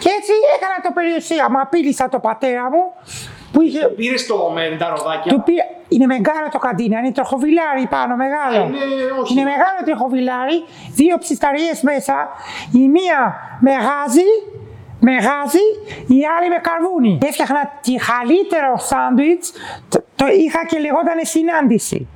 Και 0.02 0.10
έτσι 0.18 0.32
έκανα 0.56 0.76
το 0.82 0.90
περιουσία. 0.98 1.48
Μα 1.48 1.60
απείλησα 1.60 2.08
το 2.08 2.18
πατέρα 2.18 2.70
μου 2.70 2.84
που 3.52 3.62
είχε 3.62 3.86
Πήρε 3.86 4.14
το 4.28 4.50
με 4.54 4.76
τα 4.78 4.88
ροδάκια. 4.96 5.32
του 5.32 5.42
πήρα... 5.42 5.64
Είναι 5.88 6.06
μεγάλο 6.06 6.48
το 6.50 6.58
καντίνα, 6.58 6.98
είναι 6.98 7.12
τροχοβιλάρι 7.12 7.86
πάνω, 7.90 8.16
μεγάλο. 8.16 8.64
Είναι, 8.64 8.78
όχι. 9.20 9.32
Είναι 9.32 9.42
μεγάλο 9.42 9.78
τροχοβιλάρι, 9.84 10.64
δύο 10.92 11.18
ψισταριές 11.18 11.82
μέσα. 11.82 12.28
Η 12.72 12.88
μία 12.88 13.20
με 13.60 13.70
γάζι, 13.70 14.30
με 15.00 15.12
γάζι, 15.12 15.66
η 16.06 16.18
άλλη 16.36 16.48
με 16.48 16.58
καρβούνι. 16.68 17.18
Έφτιαχνα 17.28 17.62
τη 17.80 17.94
καλύτερο 18.10 18.72
σάντουιτς, 18.78 19.52
το, 19.88 20.04
το 20.16 20.26
είχα 20.26 20.66
και 20.66 20.78
λεγόταν 20.78 21.18
συνάντηση. 21.22 22.08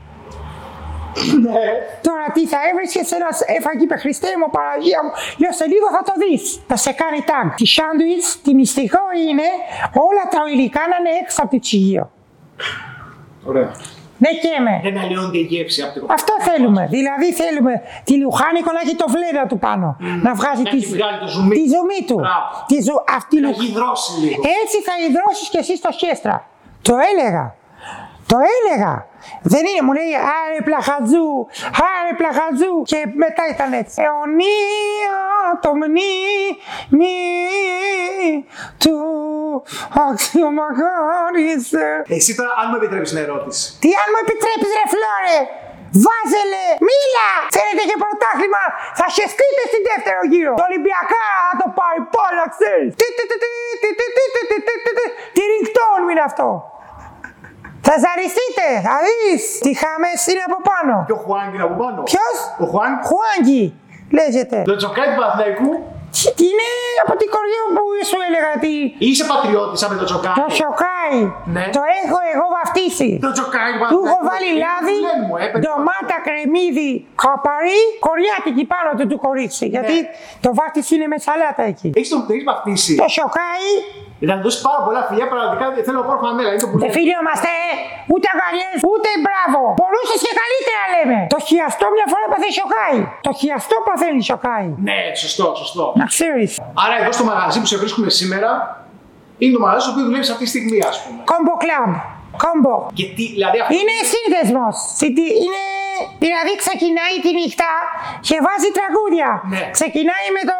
Ναι. 1.45 1.65
Τώρα 2.07 2.27
τι 2.35 2.43
θα 2.53 2.59
έβρισκες 2.71 3.09
ένας 3.19 3.37
έφαγε, 3.57 3.83
είπε 3.85 3.97
Χριστέ 4.05 4.31
μου, 4.39 4.49
Παραγία 4.57 5.01
μου. 5.05 5.11
Λέω 5.43 5.53
σε 5.61 5.67
λίγο 5.73 5.87
θα 5.97 6.03
το 6.09 6.13
δεις. 6.23 6.43
Θα 6.71 6.77
σε 6.85 6.93
κάνει 7.01 7.21
τάγκ. 7.31 7.49
Τη 7.61 7.67
σάντουιτς, 7.77 8.27
τη 8.45 8.51
μυστικό 8.61 9.03
είναι 9.29 9.49
όλα 10.09 10.25
τα 10.35 10.41
υλικά 10.53 10.83
να 10.91 10.97
είναι 11.01 11.13
έξω 11.23 11.39
από 11.43 11.51
το 11.55 11.59
τσιγείο. 11.65 12.05
Ωραία. 13.51 13.71
Ναι 14.19 14.29
και 14.43 14.53
με. 14.67 14.75
Δεν 14.87 14.99
αλλοιώνεται 15.03 15.39
η 15.39 15.47
γεύση 15.53 15.83
από 15.83 15.93
το 16.01 16.07
Αυτό 16.17 16.33
θέλουμε. 16.49 16.83
Δηλαδή 16.97 17.33
θέλουμε 17.43 17.73
τη 18.05 18.15
λουχάνικο 18.23 18.71
να 18.77 18.81
έχει 18.85 18.97
το 19.03 19.07
φλέδα 19.15 19.47
του 19.51 19.59
πάνω. 19.67 19.97
Να 20.27 20.33
βγάζει 20.41 20.63
Να 20.63 20.71
τη, 20.71 20.77
έχει 20.77 20.87
βγάλει 20.97 21.19
το 21.25 21.27
ζουμί. 21.35 21.55
τη 21.59 21.65
ζουμί 21.73 22.01
του. 22.09 22.19
Μπράβο. 22.25 22.47
Τη 22.71 22.77
ζου, 22.87 22.97
αυτή 23.19 23.37
Να 23.41 23.49
λου- 23.49 23.57
έχει 23.61 23.73
δρώσει 23.79 24.13
λίγο. 24.23 24.41
Έτσι 24.63 24.77
θα 24.87 24.93
υδρώσεις 25.07 25.49
κι 25.53 25.59
εσύ 25.63 25.75
στο 25.77 25.91
χέστρα. 26.01 26.37
Το 26.89 26.95
έλεγα. 27.11 27.45
Το 28.31 28.37
έλεγα. 28.57 28.93
Δεν 29.53 29.63
είναι, 29.69 29.83
μου 29.87 29.93
λέει 29.99 30.13
άρε 30.39 30.61
πλαχατζού, 30.69 31.29
άρε 31.91 32.13
πλαχατζού 32.21 32.73
και 32.91 32.99
μετά 33.25 33.43
ήταν 33.55 33.71
έτσι. 33.83 33.97
Αιωνία 34.05 35.19
το 35.65 35.71
μνήμη 35.81 37.19
του 38.83 38.97
αξιομαγάρισε. 40.09 41.87
Εσύ 42.17 42.31
τώρα, 42.39 42.53
αν 42.61 42.67
μου 42.71 42.77
επιτρέπει 42.81 43.07
την 43.13 43.21
ερώτηση. 43.27 43.65
Τι 43.83 43.91
αν 44.03 44.09
μου 44.13 44.21
επιτρέπεις 44.25 44.71
ρε 44.79 44.87
Φλόρε, 44.93 45.39
βάζελε, 46.05 46.67
μίλα! 46.89 47.31
Θέλετε 47.57 47.83
και 47.91 47.97
πρωτάθλημα, 48.03 48.63
θα 49.01 49.07
χεστείτε 49.17 49.63
στην 49.71 49.83
δεύτερο 49.91 50.21
γύρο. 50.33 50.53
Το 50.61 50.67
Ολυμπιακά 50.71 51.27
θα 51.49 51.55
το 51.63 51.67
πάρει 51.79 52.01
πόλα, 52.15 52.45
ξέρεις. 52.55 52.91
Τι, 53.01 53.07
τι, 53.17 53.25
τι, 53.31 53.37
τι, 53.43 53.49
τι, 53.83 53.91
τι, 53.99 54.07
τι, 54.17 54.23
τι, 54.35 54.43
τι, 54.51 54.57
τι, 54.65 54.77
τι, 54.85 54.91
τι, 54.99 55.05
τι 55.35 55.43
ringtone 55.51 56.05
είναι 56.13 56.25
αυτό. 56.31 56.49
Θα 57.89 57.95
ζαριστείτε, 58.05 58.67
θα 58.87 58.95
δεις. 59.07 59.43
Τι 59.65 59.71
χάμες 59.83 60.19
είναι 60.31 60.45
από 60.49 60.59
πάνω. 60.71 60.95
Και 61.09 61.15
ο 61.19 61.21
Χουάνγκ 61.25 61.51
είναι 61.55 61.67
από 61.69 61.77
πάνω. 61.83 61.99
Ποιος; 62.11 62.37
Ο 62.63 62.65
Χουάνγκ. 62.71 62.97
Χουάνγκι, 63.09 63.63
λέγεται. 64.19 64.59
Το 64.71 64.77
τσοκάι 64.81 65.07
του 65.11 65.17
Παναθηναϊκού. 65.21 65.71
Είναι 66.49 66.69
από 67.05 67.15
την 67.21 67.29
κοριό 67.37 67.63
που 67.77 67.83
σου 68.11 68.19
έλεγα 68.29 68.53
τι. 68.65 68.75
Είσαι 69.09 69.25
πατριώτης 69.33 69.79
σαν 69.81 69.89
με 69.93 69.97
το 70.01 70.07
τσοκάι. 70.09 70.35
Το 70.43 70.47
σοκάι. 70.61 71.19
Ναι. 71.55 71.65
Το 71.77 71.83
έχω 72.03 72.19
εγώ 72.35 72.47
βαφτίσει. 72.57 73.09
Το 73.27 73.31
τσοκάι 73.37 73.71
του 73.73 73.81
Του 73.95 74.01
έχω 74.07 74.19
Παναθηναϊκού. 74.19 74.29
βάλει 74.31 74.49
Είναι 74.53 74.65
λάδι, 74.65 74.95
του 74.99 75.07
λένε 75.09 75.23
μου, 75.27 75.35
ε, 75.43 75.47
παιδί. 75.51 75.63
ντομάτα, 75.65 76.17
κρεμμύδι, 76.27 76.91
καπαρί, 77.23 77.81
κοριάτικη 78.07 78.65
πάνω 78.73 78.89
του 78.99 79.05
του 79.11 79.19
κορίτσι. 79.27 79.65
Γιατί 79.75 79.97
το 80.45 80.51
βάφτιση 80.59 80.91
είναι 80.97 81.09
με 81.13 81.19
σαλάτα 81.27 81.63
εκεί. 81.73 81.89
Έχεις 81.99 82.11
τον 82.13 82.21
έχεις 82.35 82.47
βαφτίσει. 82.51 82.93
Το 83.03 83.09
σοκάι, 83.19 83.69
Να 84.29 84.35
του 84.37 84.43
δώσει 84.47 84.61
πάρα 84.69 84.81
πολλά 84.87 85.01
φιλιά, 85.09 85.27
πραγματικά 85.33 85.65
θέλω 85.87 85.99
να 86.03 86.07
πάρω 86.09 86.21
φανέλα. 86.25 86.51
Είναι 86.53 86.63
το 86.65 86.69
που 86.71 86.79
δεν 86.79 86.89
λέει. 86.89 86.97
φιλιόμαστε, 86.99 87.53
ούτε 88.13 88.27
αγκαλιές, 88.33 88.79
ούτε 88.93 89.09
μπράβο. 89.25 89.61
Μπορούσες 89.79 90.19
και 90.27 90.33
καλύτερα 90.43 90.83
λέμε. 90.95 91.19
Το 91.35 91.39
χιαστό 91.49 91.87
μια 91.97 92.07
φορά 92.13 92.25
παθαίνει 92.33 92.55
σοκάι. 92.61 92.99
Το 93.27 93.33
χιαστό 93.41 93.77
παθαίνει 93.89 94.21
σοκάι. 94.31 94.69
Ναι, 94.89 94.99
σωστό, 95.23 95.47
σωστό. 95.61 95.85
Να 96.01 96.07
ξέρεις. 96.13 96.51
Άρα 96.85 96.95
εδώ 97.01 97.13
στο 97.19 97.25
μαγαζί 97.31 97.59
που 97.63 97.69
σε 97.73 97.77
βρίσκουμε 97.83 98.09
σήμερα 98.21 98.51
είναι 99.41 99.53
το 99.57 99.61
μαγαζί 99.65 99.81
στο 99.85 99.91
οποίο 99.93 100.05
δουλεύεις 100.09 100.31
αυτή 100.35 100.45
τη 100.47 100.51
στιγμή, 100.55 100.79
ας 100.91 100.97
πούμε. 101.03 101.19
Κόμπο 101.31 101.55
κλαμπ. 101.63 101.93
Κόμπο. 102.45 102.75
Και 102.99 103.07
τι, 103.17 103.25
δηλαδή 103.37 103.57
αυτό. 103.63 103.71
Είναι 103.79 103.97
σύνδεσμος. 104.13 104.77
Είναι. 105.47 105.63
Δηλαδή 106.25 106.53
ξεκινάει 106.65 107.17
τη 107.25 107.31
νύχτα 107.41 107.71
και 108.29 108.37
βάζει 108.47 108.69
τραγούδια. 108.79 109.29
Ναι. 109.53 109.63
Ξεκινάει 109.77 110.27
με 110.37 110.43
το. 110.51 110.57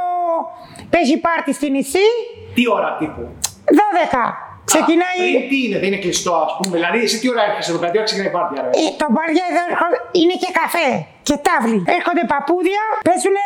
Παίζει 0.93 1.17
πάρτι 1.27 1.53
στη 1.59 1.67
νησί, 1.71 2.09
Τι 2.55 2.63
ώρα 2.77 2.97
τύπου; 2.99 3.23
12. 3.67 4.23
Ξεκινάει. 4.71 5.21
Α, 5.23 5.27
πριν 5.37 5.49
τι 5.51 5.59
είναι, 5.65 5.77
δεν 5.83 5.89
είναι 5.91 6.01
κλειστό, 6.05 6.33
ας 6.47 6.53
πούμε. 6.57 6.73
Δηλαδή, 6.79 6.99
εσύ 7.07 7.17
τι 7.21 7.27
ώρα 7.35 7.43
έρχεσαι 7.49 7.71
εδώ, 7.73 7.81
κάτι 7.85 7.95
ώρα 7.99 8.07
ξεκινάει 8.09 8.31
η 8.33 8.35
πάρτι, 8.37 8.55
άρα. 8.61 8.71
Ε, 8.83 8.85
το 9.03 9.07
μπαριά 9.15 9.45
εδώ 9.53 9.63
έρχο- 9.71 10.01
είναι 10.21 10.37
και 10.43 10.51
καφέ 10.61 10.89
και 11.29 11.37
τάβλη. 11.47 11.79
Έρχονται 11.99 12.25
παππούδια, 12.35 12.83
παίζουν 13.07 13.37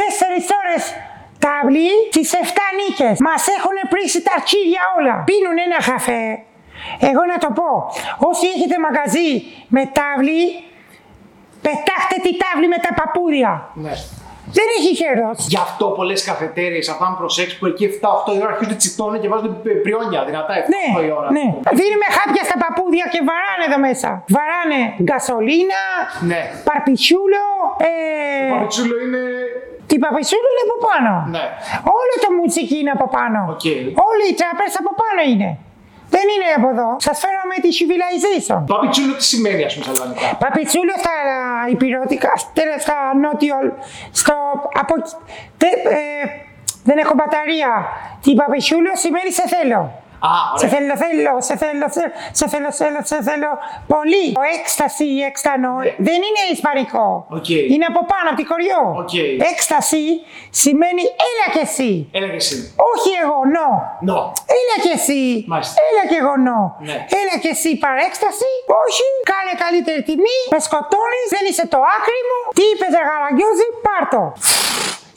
4 0.00 0.44
ώρες 0.60 0.82
τάβλη 1.44 1.88
τι 2.14 2.22
7 2.44 2.66
νίκες. 2.78 3.14
Μας 3.28 3.42
έχουν 3.56 3.76
πρίσει 3.92 4.18
τα 4.26 4.32
αρχίδια 4.38 4.82
όλα. 4.96 5.14
Πίνουν 5.28 5.56
ένα 5.66 5.78
καφέ. 5.92 6.24
Εγώ 7.10 7.22
να 7.32 7.38
το 7.44 7.48
πω, 7.58 7.70
όσοι 8.30 8.44
έχετε 8.54 8.76
μαγαζί 8.86 9.30
με 9.76 9.82
τάβλη, 9.98 10.40
πετάχτε 11.64 12.16
τη 12.24 12.32
τάβλη 12.42 12.66
με 12.74 12.78
τα 12.84 12.90
παππούδια. 13.00 13.52
Ναι. 13.84 13.92
Δεν 14.58 14.66
έχει 14.78 14.90
καιρό. 15.02 15.30
Γι' 15.52 15.60
αυτό 15.66 15.84
πολλέ 15.98 16.16
καφετέρειες, 16.30 16.84
αυτά 16.92 17.04
αν 17.10 17.14
προσέξει 17.20 17.54
που 17.58 17.66
εκεί 17.72 17.84
7-8 17.86 18.30
η 18.36 18.38
ώρα 18.44 18.50
αρχίζουν 18.54 18.72
να 18.74 18.80
τσιτώνουν 18.82 19.16
και 19.22 19.28
βάζουν 19.32 19.50
πι- 19.62 19.80
πριόνια 19.84 20.20
δυνατά 20.28 20.52
7-8 20.60 20.68
Ναι, 20.74 20.86
η 21.08 21.10
ώρα. 21.18 21.28
ναι. 21.36 21.46
Δίνουμε 21.80 22.06
χάπια 22.16 22.42
στα 22.48 22.56
παππούδια 22.62 23.04
και 23.12 23.20
βαράνε 23.28 23.64
εδώ 23.68 23.78
μέσα. 23.88 24.08
Βαράνε 24.36 24.80
γκασολίνα, 25.06 25.82
Ναι. 26.30 26.40
παρπιτσούλο, 26.68 27.44
ε, 27.88 27.92
Το 28.42 28.54
παπιτσούλο 28.54 28.94
είναι. 29.04 29.22
Την 29.90 29.98
παπιτσούλα 30.04 30.48
είναι 30.52 30.64
από 30.68 30.76
πάνω; 30.88 31.12
Ναι. 31.36 31.44
Όλο 31.98 32.12
το 32.24 32.28
μουτσίκι 32.36 32.76
είναι 32.82 32.92
από 32.98 33.06
πάνω. 33.16 33.38
Οκ. 33.54 33.64
Όλοι 34.08 34.24
οι 34.30 34.34
τράπεζε 34.40 34.76
από 34.82 34.90
πάνω 35.02 35.20
είναι. 35.32 35.48
Δεν 36.14 36.24
είναι 36.34 36.48
από 36.58 36.68
εδώ. 36.74 36.88
Σας 37.06 37.16
φέραμε 37.24 37.54
τη 37.64 37.70
civilization. 37.78 38.60
Παπιτσούλο 38.74 39.12
τι 39.14 39.24
σημαίνει, 39.32 39.64
ας 39.64 39.72
πούμε, 39.74 39.84
στα 39.84 40.02
ελληνικά. 40.04 40.36
Παπιτσούλο 40.44 40.92
στα 41.04 41.14
υπηρετικά, 41.74 42.32
στα- 42.36 42.78
στα 42.84 42.96
νότιο, 43.22 43.56
στο, 44.20 44.34
από, 44.82 44.94
τε, 45.60 45.66
ε, 46.00 46.24
δεν 46.88 46.98
έχω 46.98 47.14
μπαταρία. 47.18 47.70
Την 48.22 48.34
παπιτσούλο 48.40 48.90
σημαίνει 49.04 49.32
σε 49.38 49.44
θέλω. 49.54 49.80
Α, 50.30 50.30
Σε 50.60 50.66
ωραία. 50.66 50.70
θέλω, 50.74 50.94
θέλω, 51.04 51.32
σε 51.48 51.54
θέλω, 51.62 51.86
σε- 51.96 52.12
σε 52.38 52.44
θέλω, 52.52 52.70
θέλω, 52.80 53.00
σε 53.10 53.18
θέλω 53.28 53.50
πολύ. 53.94 54.24
Το 54.40 54.44
έκσταση, 54.58 55.08
έξτανο, 55.30 55.72
δεν 56.08 56.18
είναι 56.26 56.42
ισπανικό. 56.56 57.06
Οκ. 57.38 57.48
Είναι 57.74 57.86
από 57.92 58.00
πάνω, 58.12 58.26
από 58.30 58.38
την 58.40 58.48
κοριό. 58.52 58.82
Οκ. 59.02 59.14
Έκσταση 59.52 60.04
σημαίνει 60.62 61.02
έλα 61.28 61.46
και 61.54 61.62
εσύ. 61.68 61.90
Έλα 62.16 62.28
και 62.34 62.40
εσύ. 62.44 62.56
Όχι 62.92 63.10
εγώ, 63.22 63.38
νο. 63.56 63.68
Νο. 64.10 64.18
Έλα 64.58 64.76
και 64.84 64.92
εσύ. 64.98 65.20
Μάλιστα. 65.52 65.74
Έλα 65.88 66.02
και 66.10 66.16
εγώ, 66.22 66.34
νο. 66.48 66.60
Ναι. 66.88 66.96
Έλα 67.20 67.34
και 67.42 67.50
εσύ 67.56 67.70
παρέκσταση. 67.84 68.50
Όχι. 68.84 69.04
Κάνε 69.30 69.52
καλύτερη 69.64 70.00
τιμή. 70.08 70.38
Με 70.54 70.58
σκοτώνεις. 70.66 71.26
Δεν 71.34 71.44
είσαι 71.50 71.64
το 71.74 71.78
άκρη 71.96 72.20
μου. 72.28 72.38
Τι 72.56 72.64
είπε, 72.72 72.86
Ζαγαραγκιόζη, 72.94 73.66
πάρτο. 73.86 74.22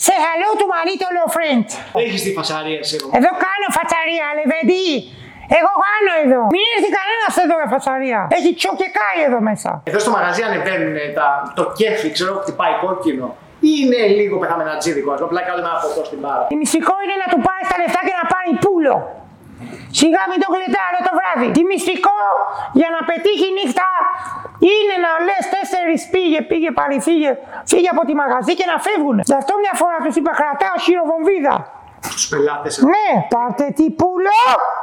Σε 0.05 0.13
hello 0.25 0.49
to 0.61 0.65
my 0.73 0.81
little 0.89 1.29
friend. 1.35 1.65
Έχεις 2.03 2.21
τη 2.25 2.31
φασαρία 2.37 2.79
εσύ 2.83 2.95
εδώ. 2.99 3.07
Εδώ 3.19 3.31
κάνω 3.45 3.67
φατσαρία, 3.77 4.25
λεβέντι. 4.37 4.85
Εγώ 5.57 5.71
κάνω 5.85 6.11
εδώ. 6.23 6.41
Μην 6.55 6.65
έρθει 6.75 6.89
κανένας 6.99 7.33
εδώ 7.43 7.55
με 7.61 7.67
φατσαρία. 7.73 8.19
Έχει 8.37 8.51
τσο 8.59 8.71
και 8.81 8.87
κάει 8.99 9.19
εδώ 9.29 9.39
μέσα. 9.49 9.69
Εδώ 9.89 9.99
στο 10.03 10.11
μαγαζί 10.17 10.41
ανεβαίνουν 10.49 10.95
τα, 11.17 11.27
το 11.59 11.63
κέφι, 11.77 12.09
ξέρω, 12.15 12.33
χτυπάει 12.43 12.73
κόκκινο. 12.83 13.27
Ή 13.69 13.71
είναι 13.81 13.99
λίγο 14.19 14.35
πεθαμενατζίδικο, 14.41 15.09
ας 15.15 15.19
πούμε, 15.19 15.29
απλά 15.29 15.41
κάνουμε 15.47 15.67
ένα 15.71 15.79
ποτό 15.83 16.01
στην 16.09 16.19
μπάρα. 16.23 16.43
Η 16.53 16.55
μυστικό 16.61 16.93
είναι 17.03 17.15
να 17.23 17.27
του 17.31 17.39
πάρει 17.47 17.63
τα 17.71 17.77
λεφτά 17.81 18.01
και 18.07 18.15
να 18.21 18.25
πάρει 18.33 18.51
πουλο. 18.63 18.95
Σιγά 19.99 20.23
μην 20.29 20.39
το 20.43 20.47
γλεντάρω 20.53 20.99
το 21.07 21.11
βράδυ. 21.17 21.47
Τι 21.55 21.61
μυστικό 21.71 22.19
για 22.79 22.89
να 22.95 22.99
πετύχει 23.09 23.47
η 23.51 23.53
νύχτα 23.59 23.87
είναι 24.69 24.95
να 25.06 25.12
λες 25.28 25.43
τέσσερις 25.54 26.02
πήγε, 26.13 26.39
πήγε 26.50 26.69
πάλι, 26.80 26.95
φύγε, 27.08 27.32
φύγε 27.71 27.89
από 27.95 28.04
τη 28.08 28.13
μαγαζί 28.21 28.54
και 28.60 28.67
να 28.71 28.78
φεύγουν. 28.86 29.17
Γι' 29.32 29.39
αυτό 29.41 29.54
μια 29.63 29.74
φορά 29.82 29.97
τους 30.04 30.15
είπα 30.19 30.32
κρατάω 30.39 30.78
χειροβομβίδα. 30.86 31.56
Στου 32.10 32.21
πελάτες. 32.32 32.74
Ναι, 32.93 33.10
πάρτε 33.34 33.65
τι 33.78 33.86
πουλο. 34.00 34.38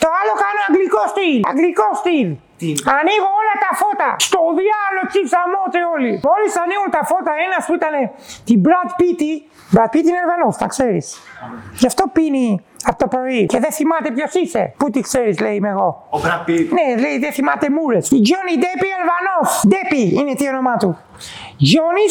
Το 0.05 0.09
άλλο 0.21 0.35
κάνω 0.45 0.61
αγγλικό 0.69 1.03
στυλ. 1.13 1.39
Αγγλικό 1.53 1.87
στυλ. 2.01 2.29
Τι; 2.61 2.71
Ανοίγω 2.99 3.31
όλα 3.41 3.55
τα 3.65 3.71
φώτα. 3.81 4.09
Στο 4.27 4.41
διάλογο 4.61 5.05
τσιψαμότε 5.11 5.81
όλοι. 5.95 6.13
Μόλις 6.29 6.53
ανοίγουν 6.63 6.91
τα 6.97 7.03
φώτα, 7.11 7.33
ένας 7.47 7.63
που 7.67 7.75
ήταν 7.81 7.95
την 8.49 8.59
Brad 8.65 8.91
Pitt. 8.99 9.23
Brad 9.75 9.91
Pitt 9.93 10.07
είναι 10.11 10.21
Ελβανό, 10.25 10.49
τα 10.63 10.67
ξέρεις. 10.75 11.07
Γι' 11.81 11.89
αυτό 11.93 12.05
πίνει 12.17 12.47
από 12.85 12.99
το 12.99 13.07
πρωί. 13.09 13.47
Και 13.47 13.59
δεν 13.59 13.73
θυμάται 13.73 14.11
ποιος 14.11 14.35
είσαι. 14.35 14.73
Πού 14.77 14.91
τι 14.91 15.01
ξέρεις, 15.01 15.41
λέει 15.41 15.55
είμαι 15.55 15.69
εγώ. 15.69 16.07
Ο 16.11 16.19
Μπραπίτ. 16.21 16.73
Ναι, 16.73 17.01
λέει 17.03 17.19
δεν 17.19 17.33
θυμάται 17.33 17.71
μούρες. 17.71 18.11
Η 18.11 18.21
Johnny 18.29 18.55
Depp 18.65 18.83
Αλβανός. 19.01 19.51
Depp 19.73 19.95
είναι 20.21 20.35
τι 20.35 20.49
όνομά 20.49 20.77
του. 20.77 20.99
Johnny 21.71 22.09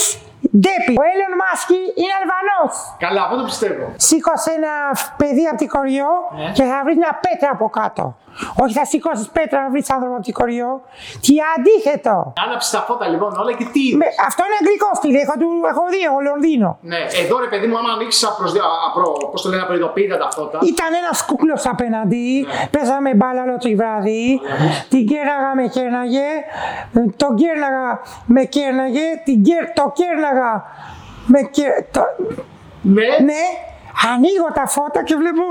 Depp. 0.65 0.87
Ο 1.01 1.03
Έλλον 1.13 1.31
Μάσκι 1.41 1.79
είναι 2.01 2.13
Αλβανός. 2.21 2.73
Καλά, 2.99 3.21
αυτό 3.23 3.35
το 3.37 3.43
πιστεύω. 3.43 3.85
Σήκωσε 3.95 4.51
ένα 4.59 4.73
παιδί 5.17 5.45
από 5.47 5.57
την 5.57 5.67
κοριό 5.67 6.09
Ναι. 6.37 6.51
και 6.57 6.63
θα 6.63 6.81
βρεις 6.83 6.97
μια 7.03 7.19
πέτρα 7.25 7.49
από 7.51 7.69
κάτω. 7.69 8.15
Όχι, 8.61 8.73
θα 8.79 8.85
σηκώσεις 8.85 9.27
πέτρα 9.37 9.57
να 9.63 9.69
βρεις 9.69 9.89
άνθρωπο 9.95 10.13
από 10.15 10.23
την 10.23 10.33
κοριό. 10.39 10.71
Τι 11.23 11.33
αντίθετο. 11.53 12.33
Άναψε 12.45 12.69
τα 12.75 12.81
φώτα 12.87 13.07
λοιπόν 13.13 13.31
όλα 13.41 13.53
και 13.59 13.65
τι. 13.73 13.83
Με, 13.99 14.05
αυτό 14.27 14.41
είναι 14.47 14.57
αγγλικό 14.61 14.89
στυλ. 14.99 15.15
Έχω, 15.23 15.35
του, 15.41 15.49
έχω 15.71 15.83
δει 15.93 16.01
εγώ 16.09 16.19
Λονδίνο. 16.29 16.69
Ναι, 16.91 17.01
εδώ 17.21 17.35
ρε 17.45 17.49
παιδί 17.51 17.67
μου, 17.69 17.77
άμα 17.79 17.91
ανοίξεις 17.97 18.23
απρο, 18.87 19.07
πώς 19.31 19.41
το 19.41 19.47
λένε, 19.49 19.61
απροειδοποίητα 19.61 20.17
τα 20.17 20.27
φώτα. 20.35 20.57
Ήταν 20.73 20.89
ένας 21.01 21.25
κούκλος 21.25 21.65
απέναντι. 21.73 22.45
Παίζαμε 22.73 23.09
μπάλα 23.17 23.41
όλο 23.45 23.57
το 23.63 23.69
βράδυ. 23.79 24.41
Την 24.89 25.03
κέρναγα, 25.09 25.51
με 25.59 25.65
κέρναγε. 25.75 26.29
Τον 27.21 27.35
κέρναγα, 27.41 27.87
με 28.25 28.43
κέρναγε. 28.43 29.07
Την 29.25 29.43
κέρ, 29.43 29.63
το 29.73 29.85
κέρναγα, 29.99 30.51
με 31.33 31.41
κέρ, 31.55 31.73
το, 31.91 32.01
Ναι, 32.81 33.09
ναι. 33.29 33.41
Ανοίγω 34.13 34.49
τα 34.53 34.67
φώτα 34.67 35.03
και 35.03 35.15
βλέπω 35.15 35.43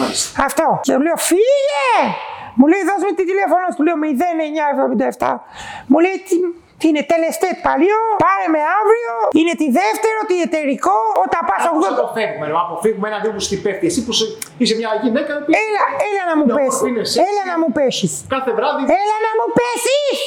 Μάλιστα. 0.00 0.28
Αυτό. 0.48 0.66
Και 0.86 0.92
του 0.96 1.02
λέω, 1.06 1.16
φύγε! 1.30 1.90
Μου 2.58 2.66
λέει, 2.72 2.82
δώσ' 2.88 3.02
μου 3.06 3.12
τη 3.18 3.24
τηλέφωνο 3.30 3.64
σου. 3.70 3.76
Του 3.78 3.84
λέω 3.86 3.96
0977. 4.02 5.30
Μου 5.90 5.98
λέει, 6.04 6.16
τι, 6.28 6.34
τι 6.78 6.84
είναι, 6.90 7.02
τελεστέτ 7.12 7.56
παλιό, 7.68 8.00
πάρε 8.24 8.46
με 8.54 8.60
αύριο, 8.78 9.12
είναι 9.40 9.54
τη 9.62 9.66
δεύτερο, 9.80 10.18
τη 10.30 10.36
εταιρικό, 10.46 10.96
όταν 11.24 11.40
πας 11.48 11.60
Πώς 11.66 11.84
θα 11.86 11.92
80. 11.94 12.00
το 12.02 12.06
φεύγουμε, 12.16 12.44
ρε, 12.50 12.54
αποφύγουμε 12.66 13.06
έναν 13.10 13.20
τύπο 13.24 13.38
στην 13.48 13.58
πέφτει. 13.64 13.84
Εσύ 13.90 14.00
που 14.04 14.12
είσαι- 14.14 14.30
είσαι 14.62 14.74
μια 14.80 14.90
γυναίκα 15.02 15.32
που 15.42 15.48
Έλα, 15.64 15.82
έλα 16.08 16.22
να 16.30 16.34
μου 16.38 16.44
Ναι, 16.48 16.54
πέσεις. 16.58 16.80
είναι 16.88 17.02
σεξι. 17.10 17.18
Έλα 17.28 17.42
να 17.52 17.56
μου 17.62 17.68
πέσεις. 17.78 18.12
κάθε 18.34 18.50
βράδυ. 18.58 18.82
Έλα 19.02 19.16
να 19.26 19.32
μου 19.38 19.46
πέσεις. 19.60 20.18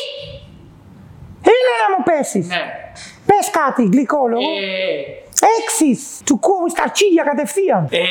Έλα 1.56 1.74
να 1.82 1.88
μου 1.94 2.02
πέσεις. 2.10 2.46
Ναι. 2.54 2.64
Πες 3.30 3.46
κάτι 3.60 3.82
γλυκόλογο. 3.94 4.50
Ε, 4.64 4.68
Έξις. 5.58 6.00
Του 6.28 6.36
κόβεις 6.48 6.74
τα 6.80 6.86
τσίλια 6.96 7.24
κατευθείαν. 7.30 7.82
ε, 7.92 8.02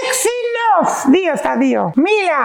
Έξι 0.00 0.32
νοφ. 0.56 0.90
Δύο 1.14 1.32
στα 1.42 1.52
δύο. 1.62 1.80
Μίλα. 2.04 2.42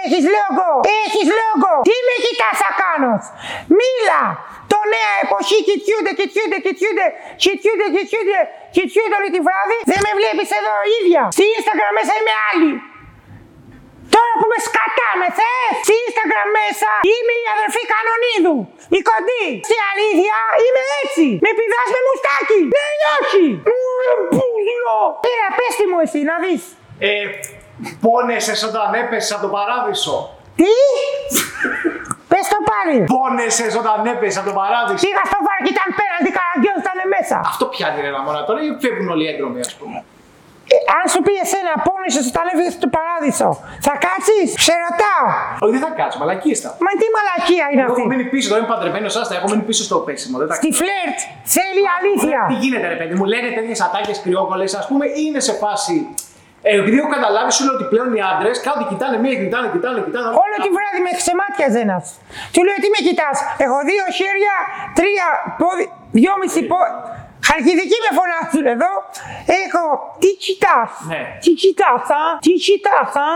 Έχεις 0.00 0.24
λόγο. 0.36 0.66
Έχεις 1.04 1.26
λόγο. 1.40 1.70
Τι 1.88 1.94
με 2.08 2.14
κοιτάς 2.24 2.58
ακάνος; 2.70 3.22
Μίλα. 3.78 4.22
Το 4.72 4.78
νέα 4.94 5.12
εποχή 5.26 5.58
κοιτιούνται, 5.68 6.12
κοιτιούνται, 6.20 6.58
κοιτιούνται, 6.66 7.06
κοιτιούνται, 7.44 7.86
κοιτιούνται, 7.96 8.40
κοιτιούνται 8.76 9.16
όλη 9.20 9.30
τη 9.36 9.40
βράδυ. 9.46 9.76
Δεν 9.90 10.00
με 10.06 10.10
βλέπεις 10.20 10.48
εδώ 10.58 10.74
ίδια. 10.98 11.22
Στη 11.36 11.44
Instagram 11.56 11.92
μέσα 11.98 12.12
είμαι 12.18 12.34
άλλη. 12.50 12.72
Τώρα 14.14 14.32
που 14.40 14.46
με 14.52 14.58
σκατάμε, 14.66 15.26
θες! 15.38 15.72
Στη 15.86 15.94
Instagram 16.06 16.48
μέσα 16.60 16.90
είμαι 17.12 17.34
η 17.44 17.46
αδερφή 17.54 17.82
Κανονίδου. 17.92 18.56
Η 18.98 19.00
κοντή. 19.10 19.46
Στη 19.68 19.76
αλήθεια 19.90 20.36
είμαι 20.64 20.82
έτσι. 21.02 21.26
Με 21.44 21.50
πηδάς 21.58 21.88
με 21.94 22.00
μουστάκι. 22.06 22.60
Ναι 22.74 22.86
ή 23.00 23.02
όχι. 23.18 23.44
Ουρε 23.72 24.14
πούζιο. 24.32 24.96
Έλα, 25.32 25.48
πες 25.58 25.72
τι 25.78 25.84
μου 25.90 25.98
εσύ, 26.04 26.20
να 26.30 26.36
δεις. 26.44 26.62
ε, 27.10 27.10
πόνεσες 28.04 28.60
όταν 28.70 28.88
έπεσες 29.02 29.30
από 29.34 29.42
τον 29.46 29.52
παράδεισο. 29.56 30.16
Τι; 30.60 30.72
Πες 32.30 32.44
το 32.52 32.58
πάλι. 32.70 32.96
Πόνεσες 33.16 33.72
όταν 33.82 33.98
έπεσες 34.12 34.36
από 34.40 34.46
τον 34.50 34.56
παράδεισο. 34.62 35.02
Πήγα 35.06 35.24
στο 35.30 35.38
βάρο 35.46 35.60
και 35.64 35.72
ήταν 35.76 35.88
πέραντι, 35.98 36.30
καραγκιόζ 36.38 36.78
ήταν 36.84 36.98
μέσα. 37.14 37.36
Αυτό 37.52 37.64
πιάνει 37.72 37.98
ρε 38.04 38.10
Ραμόνα 38.16 38.40
τώρα 38.48 38.60
ή 38.66 38.68
φεύγουν 38.82 39.08
όλοι 39.14 39.24
οι 39.24 39.28
έντρομοι 39.32 39.60
ας 39.68 39.72
πούμε. 39.78 39.98
Ε, 40.74 40.76
αν 40.96 41.04
σου 41.12 41.20
πει 41.26 41.32
εσένα 41.44 41.72
πόνεσαι 41.86 42.20
όταν 42.32 42.44
έβγαινε 42.50 42.72
στο 42.78 42.88
παράδεισο, 42.96 43.48
θα 43.86 43.94
κάτσεις, 44.06 44.46
σε 44.66 44.74
ρωτάω. 44.84 45.26
Όχι 45.62 45.72
δεν 45.76 45.82
θα 45.86 45.92
κάτσω, 45.98 46.16
μαλακίες 46.22 46.58
θα. 46.64 46.70
Μα 46.84 46.90
τι 47.00 47.06
μαλακία 47.16 47.64
είναι 47.72 47.82
Εγώ 47.82 47.92
έχω 47.92 48.02
αυτή; 48.02 48.12
μείνει 48.12 48.26
πίσω, 48.34 48.46
τώρα 48.50 48.58
είμαι 48.60 48.70
παντρεμένος, 48.74 49.12
άστα, 49.20 49.34
έχω 49.38 49.48
μείνει 49.52 49.64
πίσω 49.70 49.82
στο 49.88 49.96
πέσιμο. 50.06 50.34
Δεν 50.40 50.46
τα 50.50 50.54
Στη 50.60 50.70
φλερτ 50.80 51.18
θέλει 51.54 51.82
αλήθεια. 51.96 52.38
Τι 52.50 52.56
γίνεται, 52.64 52.86
ρε 52.94 52.98
παιδί 53.00 53.14
μου, 53.18 53.24
λένε 53.32 53.48
τέτοιες 53.58 53.80
ατάκες 53.86 54.16
κρυόκολε, 54.24 54.66
ας 54.80 54.86
πούμε, 54.88 55.04
ή 55.18 55.20
είναι 55.28 55.40
σε 55.48 55.52
φάση. 55.62 55.96
Ε, 56.68 56.72
επειδή 56.80 56.96
έχω 57.02 57.10
καταλάβει, 57.16 57.50
σου 57.56 57.62
λέω 57.66 57.74
ότι 57.78 57.86
πλέον 57.92 58.08
οι 58.16 58.20
άντρες 58.32 58.56
κάτι 58.68 58.82
κοιτάνε 58.90 59.16
μία, 59.24 59.34
κοιτάνε, 59.42 59.66
κοιτάνε, 59.74 59.98
κοιτάνε. 60.06 60.28
Όλο 60.44 60.56
τη 60.64 60.70
βράδυ 60.76 61.00
με 61.06 61.12
ξεμάτιαζε 61.20 61.80
ένα. 61.86 61.98
Του 62.54 62.60
λέω 62.66 62.78
τι 62.82 62.88
με 62.94 63.00
κοιτάς; 63.06 63.36
Έχω 63.64 63.78
δύο 63.90 64.04
χέρια, 64.18 64.54
τρία 64.98 65.26
πόδι, 65.60 65.84
δυόμιση 66.18 66.60
πόδι. 66.70 66.94
Χαλκιδική 67.46 67.98
με 68.04 68.10
φωνάζουν 68.18 68.66
εδώ. 68.74 68.92
Έχω. 69.62 69.84
Τι 70.22 70.30
κοιτάς. 70.44 70.90
Ναι. 71.10 71.22
Τι 71.44 71.50
κοιτάς, 71.62 72.04
α. 72.20 72.22
Τι 72.44 72.52
κοιτάς, 72.64 73.12
α. 73.26 73.28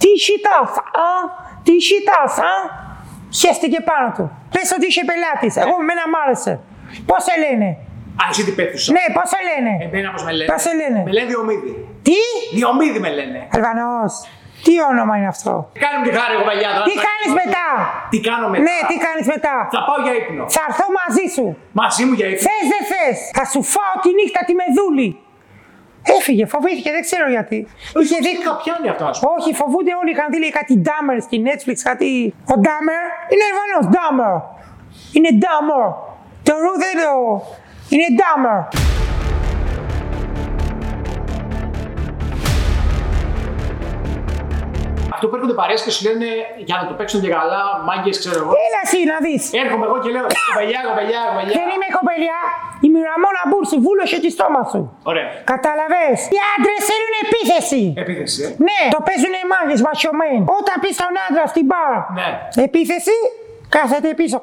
Τι 0.00 0.10
κοιτάς, 0.24 0.72
α. 1.08 1.10
Τι 1.66 1.74
κοιτάς, 1.88 2.34
α. 2.50 2.54
Χαίστηκε 3.40 3.80
πάνω 3.90 4.08
του. 4.16 4.24
Πες 4.54 4.68
ότι 4.76 4.86
είσαι 4.90 5.02
πελάτης. 5.10 5.54
Εγώ 5.62 5.74
εμένα 5.84 6.04
μ' 6.12 6.16
άρεσε. 6.24 6.52
Πώς 7.08 7.22
σε 7.26 7.34
λένε; 7.44 7.68
Α, 8.22 8.24
εσύ 8.30 8.42
τι 8.44 8.52
πέφτει. 8.58 8.92
Ναι, 8.96 9.04
πώς 9.16 9.26
σε 9.32 9.40
λένε; 9.48 9.72
Εμένα 9.84 10.10
πώς 10.14 10.22
με 10.26 10.32
λένε; 10.32 10.52
Πώς 10.52 10.62
σε 10.62 10.72
λένε; 10.80 11.00
Με 11.06 11.12
λένε 11.16 11.26
Διομήδη. 11.26 11.72
Τι; 12.06 12.20
Διομήδη 12.56 12.98
με 12.98 13.10
λένε. 13.18 13.48
Αλβανός. 13.56 14.12
Τι 14.66 14.74
όνομα 14.90 15.12
είναι 15.18 15.30
αυτό; 15.36 15.52
Κάνε 15.84 15.96
μου 15.98 16.04
τη 16.06 16.10
χάρη, 16.18 16.34
κοπελιά. 16.40 16.70
τώρα. 16.76 16.86
Τι 16.90 16.94
κάνεις 17.08 17.30
μετά; 17.42 17.66
Τι 18.12 18.18
κάνω 18.28 18.46
μετά; 18.52 18.62
Ναι, 18.68 18.76
τι 18.90 18.96
κάνεις 19.06 19.26
μετά; 19.34 19.54
Θα 19.76 19.80
πάω 19.88 19.98
για 20.04 20.14
ύπνο. 20.20 20.42
Θα 20.56 20.62
έρθω 20.68 20.86
μαζί 21.00 21.24
σου. 21.34 21.44
Μαζί 21.80 22.02
μου 22.06 22.14
για 22.18 22.26
ύπνο. 22.32 22.42
Θες 22.46 22.64
δεν 22.72 22.82
θες. 22.92 23.16
Θα 23.38 23.44
σου 23.52 23.60
φάω 23.74 23.94
τη 24.02 24.10
νύχτα 24.18 24.40
τη 24.48 24.52
μεδούλη. 24.62 25.08
Έφυγε, 26.18 26.44
φοβήθηκε, 26.54 26.90
δεν 26.96 27.02
ξέρω 27.08 27.26
γιατί. 27.36 27.58
Είχε 28.02 28.16
δει. 28.24 28.30
Τι 28.36 28.42
θα 28.48 28.54
πιάνει 28.62 28.88
αυτό, 28.94 29.04
ας 29.12 29.16
πούμε. 29.18 29.32
Όχι, 29.38 29.50
φοβούνται 29.60 29.92
όλοι. 30.00 30.10
Είχαν 30.14 30.28
δει 30.32 30.38
λέει, 30.42 30.52
κάτι 30.60 30.74
Ντάμερ 30.84 31.16
στη 31.26 31.36
Netflix, 31.46 31.76
κάτι. 31.90 32.08
Ο 32.52 32.54
Ντάμερ; 32.62 33.02
Είναι 33.32 33.44
Αλβανό. 33.50 33.78
Ντάμερ. 33.92 34.34
Είναι 35.16 35.30
Ντάμερ. 35.40 35.86
Το 36.46 36.52
ρου 36.62 36.72
δεν 36.84 36.94
το. 37.04 37.12
Είναι 37.94 38.08
Ντάμερ. 38.18 38.60
Αυτό 45.22 45.34
που 45.34 45.40
έρχονται 45.40 45.60
παρέες 45.62 45.80
και 45.84 45.92
σου 45.96 46.02
λένε 46.08 46.28
για 46.68 46.76
να 46.80 46.84
το 46.88 46.92
παίξουν 46.98 47.18
και 47.24 47.30
καλά, 47.38 47.62
μάγκες, 47.88 48.16
ξέρω 48.22 48.38
εγώ. 48.42 48.52
Έλα 48.66 48.80
εσύ 48.86 48.98
να 49.12 49.16
δεις. 49.26 49.42
Έρχομαι 49.64 49.84
εγώ 49.88 49.96
και 50.02 50.10
λέω 50.14 50.24
κοπελιά, 50.48 50.80
κοπελιά, 50.88 51.20
κοπελιά. 51.28 51.54
Δεν 51.58 51.68
είμαι 51.74 51.88
κοπελιά. 51.98 52.38
Η 52.86 52.88
Μιραμόνα 52.94 53.42
Μπούρση 53.48 53.76
βούλωσε 53.84 54.16
τη 54.24 54.28
στόμα 54.36 54.62
σου. 54.70 54.80
Ωραία. 55.10 55.26
Κατάλαβε. 55.52 56.04
Οι 56.34 56.38
άντρες 56.52 56.80
θέλουν 56.90 57.12
επίθεση. 57.26 57.82
Επίθεση, 58.04 58.38
ε. 58.46 58.48
Ναι, 58.68 58.80
το 58.94 59.00
παίζουν 59.06 59.32
οι 59.40 59.44
μάγκες 59.52 59.80
μασιωμένοι. 59.88 60.40
Όταν 60.58 60.74
πεις 60.82 60.94
στον 60.98 61.14
άντρα 61.26 61.44
στην 61.52 61.64
μπάρα 61.70 62.00
Ναι. 62.18 62.28
επίθεση, 62.68 63.16
κάθεται 63.76 64.10
πίσω. 64.20 64.38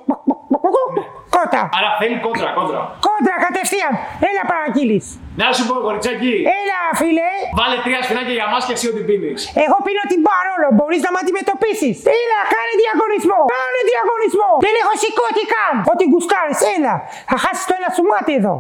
Κότα. 1.35 1.61
Άρα 1.77 1.89
θέλει 1.99 2.15
κόντρα, 2.25 2.49
κόντρα. 2.57 2.81
Κόντρα 3.07 3.35
κατευθείαν. 3.45 3.93
Έλα 4.29 4.43
παραγγείλεις. 4.51 5.05
Να 5.41 5.47
σου 5.55 5.63
πω, 5.69 5.75
κοριτσάκι, 5.87 6.33
Έλα, 6.59 6.79
φίλε. 6.99 7.29
βάλε 7.59 7.75
τρία 7.85 7.99
σπινάκια 8.05 8.35
για 8.39 8.47
μας 8.53 8.61
και 8.67 8.73
εσύ 8.77 8.85
ό,τι 8.91 9.01
πίνεις. 9.09 9.39
Εγώ 9.65 9.77
πίνω 9.85 10.03
την 10.11 10.21
παρόλο. 10.29 10.67
Μπορείς 10.77 11.01
να 11.05 11.09
με 11.13 11.19
αντιμετωπίσεις. 11.23 11.95
Έλα, 12.19 12.39
κάνε 12.53 12.73
διαγωνισμό. 12.83 13.39
Κάνε 13.55 13.81
διαγωνισμό. 13.91 14.49
Δεν 14.65 14.75
έχω 14.81 14.93
σηκώτη 15.03 15.43
καν. 15.53 15.75
Ό,τι 15.91 16.03
γκουστάρει, 16.09 16.55
έλα. 16.75 16.93
Θα 17.31 17.37
χάσεις 17.43 17.65
το 17.69 17.73
ένα 17.79 17.89
σου 17.95 18.03
μάτι 18.11 18.31
εδώ. 18.41 18.55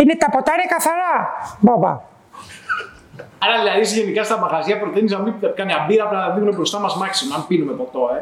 Είναι 0.00 0.14
τα 0.22 0.28
ποτάρια 0.34 0.68
καθαρά. 0.74 1.14
Μπόμπα. 1.64 1.92
Άρα 3.44 3.54
δηλαδή 3.62 3.80
εσύ 3.86 3.94
γενικά 4.00 4.22
στα 4.28 4.36
μαγαζιά 4.42 4.76
προτείνεις 4.82 5.10
να 5.16 5.20
μην 5.24 5.32
κάνει 5.58 5.72
αμπύρα, 5.78 6.02
απλά 6.06 6.18
να 6.26 6.30
δίνουμε 6.34 6.52
μπροστά 6.56 6.78
μας 6.84 6.92
μάξιμο, 7.00 7.30
αν 7.36 7.42
πίνουμε 7.48 7.72
ποτό, 7.80 8.02
ε. 8.16 8.18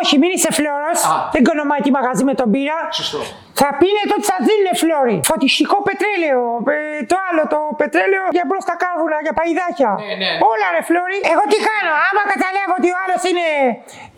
Όχι, 0.00 0.14
μην 0.22 0.30
είσαι 0.36 0.50
φλόρο. 0.58 0.92
Α. 1.10 1.14
Δεν 1.34 1.42
κονομάει 1.48 1.82
τη 1.86 1.90
μαγαζί 1.96 2.24
με 2.30 2.34
τον 2.40 2.48
πύρα. 2.54 2.78
Σωστό. 3.00 3.18
Θα 3.62 3.68
πίνετε 3.80 4.12
ότι 4.18 4.26
σα 4.32 4.36
δίνουν 4.48 4.68
φλόρι. 4.82 5.16
Φωτιστικό 5.30 5.76
πετρέλαιο. 5.88 6.42
Ε, 6.76 6.78
το 7.10 7.16
άλλο 7.28 7.42
το 7.54 7.58
πετρέλαιο 7.80 8.24
για 8.36 8.44
μπρο 8.48 8.58
στα 8.66 8.74
κάρβουνα, 8.82 9.18
για 9.26 9.34
παϊδάκια. 9.38 9.90
Ναι, 10.02 10.14
ναι. 10.22 10.30
Όλα 10.52 10.66
ρε 10.76 10.82
φλόρι. 10.88 11.18
Εγώ 11.32 11.42
τι 11.50 11.58
κάνω; 11.68 11.92
Άμα 12.08 12.22
καταλάβω 12.34 12.72
ότι 12.80 12.88
ο 12.94 12.96
άλλος 13.02 13.22
είναι. 13.30 13.46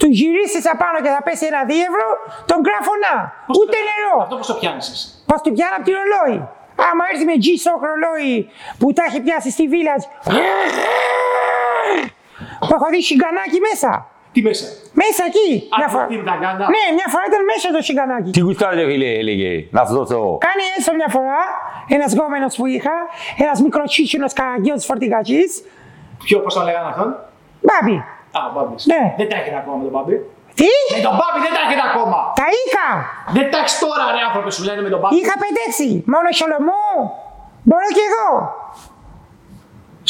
Του 0.00 0.08
γυρίσεις 0.18 0.64
απάνω 0.74 0.98
και 1.04 1.10
θα 1.16 1.20
πέσει 1.26 1.44
ένα 1.52 1.62
δίευρο, 1.70 2.06
τον 2.50 2.58
γράφω 2.66 2.92
να. 3.04 3.12
Πώς 3.48 3.54
Ούτε 3.60 3.78
το- 3.80 3.86
νερό. 3.88 4.14
Αυτό 4.24 4.36
πώς 4.40 4.48
το 4.50 4.56
πιάνεις 4.60 4.86
εσύ. 4.94 5.06
Πώς 5.30 5.38
του 5.44 5.50
πιάνω 5.56 5.74
από 5.78 5.84
τη 5.88 5.92
ρολόι. 5.98 6.36
Άμα 6.88 7.02
έρθει 7.10 7.24
με 7.30 7.36
G-Shock 7.44 7.80
ρολόι 7.90 8.34
που 8.80 8.86
τα 8.96 9.02
έχει 9.08 9.20
πιάσει 9.26 9.48
στη 9.56 9.64
village. 9.72 10.04
Που 12.66 12.72
έχω 12.78 12.86
δει 12.92 13.00
σιγκανάκι 13.08 13.58
μέσα. 13.68 13.90
Τι 14.32 14.40
μέσα; 14.48 14.66
Μέσα 15.02 15.22
εκεί. 15.30 15.48
Α, 15.74 15.76
Μια 15.80 15.88
φορά. 15.94 16.04
τι 16.10 16.16
με 16.22 16.26
τα 16.30 16.36
κάντα. 16.44 16.64
Ναι, 16.74 16.84
μια 16.98 17.08
φορά 17.12 17.24
ήταν 17.30 17.42
μέσα 17.52 17.66
το 17.76 17.80
σιγκανάκι. 17.86 18.30
Τι 18.36 18.40
γουστάρετε 18.46 18.84
φίλε, 18.90 19.08
έλεγε, 19.22 19.50
να 19.76 19.80
σου 19.86 19.92
δώσω. 19.98 20.20
Κάνει 20.46 20.62
έστω 20.78 20.92
μια 21.00 21.08
φορά 21.16 21.40
ένας 21.96 22.10
γκόμενο 22.16 22.46
που 22.56 22.64
είχα, 22.74 22.96
ένας 23.44 23.58
μικροτσίτσινος 23.64 24.32
καραγκιόζης 24.38 24.86
φορτηγατζή. 24.90 25.42
Ποιο, 26.24 26.36
πώς 26.44 26.52
το 26.56 26.60
λέγανε 26.68 26.88
αυτόν; 26.92 27.08
Μπάμπι. 27.66 27.96
Α, 28.38 28.40
ο 28.48 28.50
Μπάμπης. 28.54 28.82
Ναι. 28.92 29.02
Δεν 29.20 29.26
τα 29.30 29.36
έχετε 29.40 29.56
ακόμα 29.62 29.76
με 29.80 29.84
τον 29.88 29.92
Μπάμπη. 29.96 30.14
Τι; 30.58 30.70
Με 30.96 31.00
τον 31.06 31.14
Μπάμπη 31.18 31.38
δεν 31.46 31.52
τα 31.56 31.60
έχετε 31.66 31.84
ακόμα. 31.90 32.18
Τα 32.40 32.46
είχα. 32.60 32.86
Δεν 33.36 33.46
τα 33.52 33.56
έχεις 33.62 33.74
τώρα 33.84 34.04
ρε 34.14 34.20
άνθρωπε 34.28 34.50
σου 34.56 34.62
λένε 34.68 34.80
με 34.86 34.90
τον 34.94 35.00
Μπάμπη. 35.00 35.14
Είχα 35.20 35.34
πεντέξει. 35.42 35.88
Μόνο 36.14 36.28
σολομού. 36.40 36.86
Μπορώ 37.68 37.88
κι 37.96 38.04
εγώ. 38.08 38.28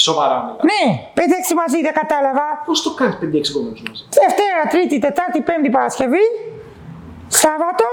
Σοβαρά 0.08 0.36
μιλά. 0.44 0.62
Ναι, 0.70 0.84
πεντέξει 1.18 1.54
μαζί, 1.54 1.78
δεν 1.86 1.94
κατάλαβα. 2.00 2.46
Πώς 2.66 2.82
το 2.82 2.90
κάνεις 2.98 3.16
5-6 3.22 3.52
κόμμενους 3.54 3.82
μαζί; 3.86 4.02
Δευτέρα, 4.24 4.62
Τρίτη, 4.72 4.96
Τετάρτη, 5.06 5.40
Πέμπτη 5.48 5.70
Παρασκευή. 5.76 6.26
Σάββατο 7.42 7.84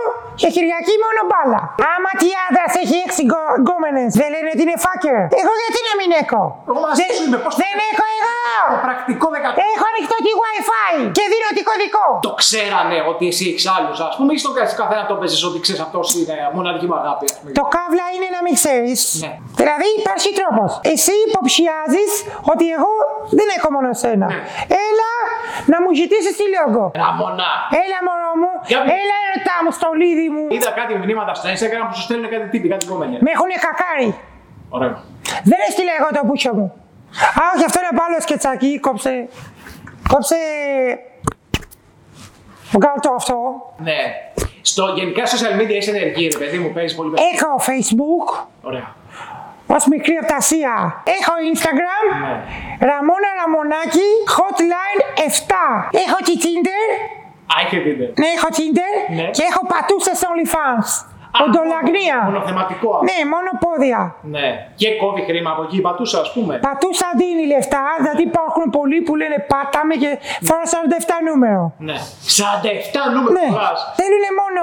και 0.41 0.47
Κυριακή 0.55 0.95
μόνο 1.05 1.21
μπάλα. 1.29 1.61
Άμα 1.93 2.11
τι 2.21 2.29
άντρας 2.45 2.71
έχει 2.83 2.95
έξι 3.05 3.21
γκόμενες, 3.61 4.09
δεν 4.19 4.27
λένε 4.33 4.49
ότι 4.55 4.61
είναι 4.65 4.77
φάκερ. 4.85 5.19
Εγώ 5.41 5.53
γιατί 5.63 5.79
να 5.89 5.93
μην 5.99 6.09
έχω; 6.23 6.41
Εγώ 6.69 6.79
μαζί 6.85 6.97
Δεν- 7.01 7.13
σου 7.17 7.23
είμαι, 7.25 7.37
πώς- 7.43 7.55
Δεν 7.63 7.75
έχω 7.91 8.05
εγώ. 8.19 8.35
Το 8.73 8.77
πρακτικό 8.87 9.27
13. 9.35 9.61
Έχω 9.75 9.85
ανοιχτό 9.91 10.15
τη 10.25 10.31
Wi-Fi 10.41 10.91
και 11.17 11.23
δίνω 11.31 11.49
τη 11.57 11.61
κωδικό. 11.69 12.05
Το 12.27 12.31
ξέρανε 12.41 12.97
ότι 13.11 13.23
εσύ 13.31 13.43
έχεις 13.51 13.65
άλλους, 13.75 13.97
ας 14.09 14.13
πούμε, 14.17 14.31
ή 14.35 14.39
στον 14.43 14.53
καθένα 14.81 15.03
το 15.11 15.15
παίζεις 15.19 15.41
ότι 15.49 15.57
ξέρεις 15.65 15.81
αυτό 15.87 15.99
είναι 16.19 16.35
μοναδική 16.57 16.87
μου 16.89 16.97
αγάπη, 17.01 17.25
ας 17.31 17.35
πούμε. 17.37 17.49
Το 17.59 17.65
καύλα 17.75 18.05
είναι 18.15 18.27
να 18.35 18.39
μην 18.45 18.53
ξέρεις. 18.61 18.99
Ναι. 19.23 19.31
Δηλαδή 19.61 19.87
υπάρχει 20.01 20.29
τρόπος. 20.39 20.69
Εσύ 20.93 21.13
υποψιάζεις 21.27 22.11
ότι 22.53 22.65
εγώ 22.75 22.91
δεν 23.39 23.47
έχω 23.57 23.67
μόνο 23.75 23.89
σένα. 24.03 24.25
Ναι. 24.31 24.39
Έλα 24.87 25.11
να 25.71 25.77
μου 25.83 25.89
ζητήσεις 25.99 26.33
τη 26.39 26.45
λόγο. 26.57 26.81
Ραμονά. 27.03 27.51
Έλα 27.83 27.99
μωρό 28.07 28.31
μου, 28.41 28.46
Για 28.71 28.79
πες. 28.81 28.91
έλα 29.01 29.17
ερωτά 29.27 29.55
μου 29.63 29.71
στο 29.77 29.87
λίδι 29.99 30.27
μου. 30.35 30.45
Είδα 30.55 30.71
κάτι 30.79 30.91
μηνύματα 31.01 31.33
στο 31.39 31.47
Instagram 31.53 31.83
που 31.89 31.95
σου 31.97 32.03
στέλνουν 32.07 32.29
κάτι 32.33 32.47
τύπη, 32.53 32.67
κάτι 32.73 32.85
κόμενια. 32.91 33.17
Με 33.25 33.29
έχουνε 33.35 33.55
κακάρι. 33.67 34.09
Ωραία. 34.69 34.93
Δεν 35.49 35.59
έστειλα 35.67 35.91
εγώ 35.99 36.09
το 36.17 36.21
πούσιο 36.27 36.53
μου. 36.59 36.67
Α, 37.39 37.41
όχι, 37.53 37.63
αυτό 37.69 37.77
είναι 37.79 37.91
από 37.93 38.01
άλλο 38.05 38.17
σκετσάκι. 38.25 38.79
Κόψε. 38.79 39.13
Κόψε. 40.11 40.39
Βγάλω 42.71 42.99
το 43.01 43.11
αυτό. 43.19 43.37
Ναι. 43.77 43.99
Στο 44.61 44.83
γενικά 44.97 45.23
social 45.33 45.53
media 45.59 45.77
είσαι 45.79 45.91
ενεργή, 45.95 46.27
ρε 46.27 46.37
παιδί 46.37 46.57
μου, 46.57 46.69
παίζεις 46.73 46.95
πολύ 46.97 47.09
περισσότερο. 47.09 47.47
Έχω 47.47 47.63
Facebook. 47.67 48.27
Ωραία. 48.61 48.95
Ως 49.67 49.85
μικρή 49.87 50.13
Ασία. 50.37 51.03
Έχω 51.17 51.33
Instagram. 51.51 52.05
Ναι. 52.21 52.33
Ραμόνα 52.89 53.29
Ραμονάκη. 53.39 54.09
Hotline 54.37 55.01
7. 55.27 55.99
Έχω 56.05 56.17
και 56.27 56.35
Tinder. 56.43 56.85
Α, 57.51 57.55
έχετε 57.65 57.81
Tinder. 57.89 58.09
Ναι, 58.21 58.29
έχω 58.37 58.47
Tinder. 58.57 58.93
Ναι. 59.19 59.27
Και 59.37 59.43
έχω 59.51 59.61
πατούσες 59.73 60.19
OnlyFans. 60.29 60.89
Α, 61.37 61.39
Οντολαγνία. 61.45 62.17
Μονοθεματικό. 62.31 62.89
αυτό. 62.95 63.05
Ναι, 63.09 63.17
μόνο 63.33 63.49
πόδια. 63.65 63.99
Ναι. 64.35 64.47
Και 64.81 64.87
κόβει 65.01 65.21
χρήμα 65.29 65.49
από 65.55 65.61
εκεί, 65.67 65.77
πατούσα, 65.87 66.17
ας 66.25 66.29
πούμε. 66.33 66.53
Πατούσα 66.67 67.07
δίνει 67.19 67.45
λεφτά, 67.53 67.83
δηλαδή 68.03 68.23
υπάρχουν 68.31 68.65
πολλοί 68.77 68.99
που 69.05 69.13
λένε 69.21 69.37
πάταμε 69.51 69.93
και 70.03 70.09
φορά 70.47 70.63
47 70.73 71.27
νούμερο. 71.27 71.63
Ναι. 71.89 71.97
47 72.39 73.13
νούμερο 73.15 73.33
Ναι, 73.39 73.47
φοράς. 73.55 73.79
θέλουν 73.99 74.25
μόνο 74.41 74.61